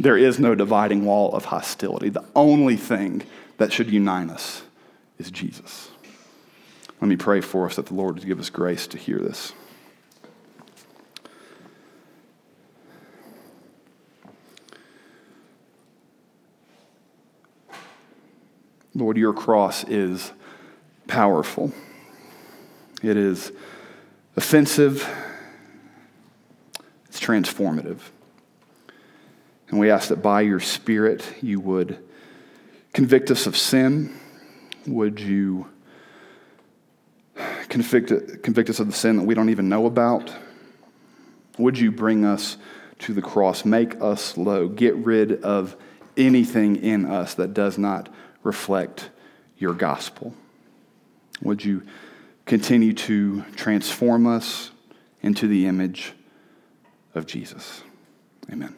There 0.00 0.16
is 0.18 0.40
no 0.40 0.56
dividing 0.56 1.04
wall 1.04 1.32
of 1.32 1.44
hostility. 1.44 2.08
The 2.08 2.24
only 2.34 2.76
thing 2.76 3.22
that 3.58 3.72
should 3.72 3.90
unite 3.90 4.30
us 4.30 4.62
is 5.18 5.30
Jesus. 5.30 5.90
Let 7.00 7.08
me 7.08 7.16
pray 7.16 7.40
for 7.40 7.66
us 7.66 7.76
that 7.76 7.86
the 7.86 7.94
Lord 7.94 8.14
would 8.16 8.26
give 8.26 8.40
us 8.40 8.50
grace 8.50 8.86
to 8.88 8.98
hear 8.98 9.18
this. 9.18 9.52
Lord, 18.94 19.16
your 19.16 19.32
cross 19.32 19.84
is 19.84 20.32
powerful. 21.08 21.72
It 23.02 23.16
is 23.16 23.52
offensive, 24.36 25.08
it's 27.06 27.18
transformative. 27.20 27.98
And 29.68 29.80
we 29.80 29.90
ask 29.90 30.08
that 30.08 30.22
by 30.22 30.42
your 30.42 30.60
Spirit 30.60 31.24
you 31.42 31.58
would 31.58 32.03
convict 32.94 33.30
us 33.30 33.46
of 33.46 33.56
sin. 33.56 34.18
Would 34.86 35.20
you 35.20 35.66
convict, 37.68 38.42
convict 38.42 38.70
us 38.70 38.80
of 38.80 38.86
the 38.86 38.92
sin 38.94 39.18
that 39.18 39.24
we 39.24 39.34
don't 39.34 39.50
even 39.50 39.68
know 39.68 39.84
about? 39.84 40.32
Would 41.58 41.78
you 41.78 41.92
bring 41.92 42.24
us 42.24 42.56
to 43.00 43.12
the 43.12 43.20
cross? 43.20 43.64
Make 43.64 44.00
us 44.00 44.38
low. 44.38 44.68
Get 44.68 44.94
rid 44.94 45.42
of 45.42 45.76
anything 46.16 46.76
in 46.76 47.04
us 47.04 47.34
that 47.34 47.52
does 47.52 47.76
not 47.76 48.08
reflect 48.42 49.10
your 49.58 49.74
gospel. 49.74 50.34
Would 51.42 51.64
you 51.64 51.82
continue 52.46 52.92
to 52.92 53.42
transform 53.56 54.26
us 54.26 54.70
into 55.22 55.48
the 55.48 55.66
image 55.66 56.12
of 57.14 57.26
Jesus? 57.26 57.82
Amen. 58.52 58.76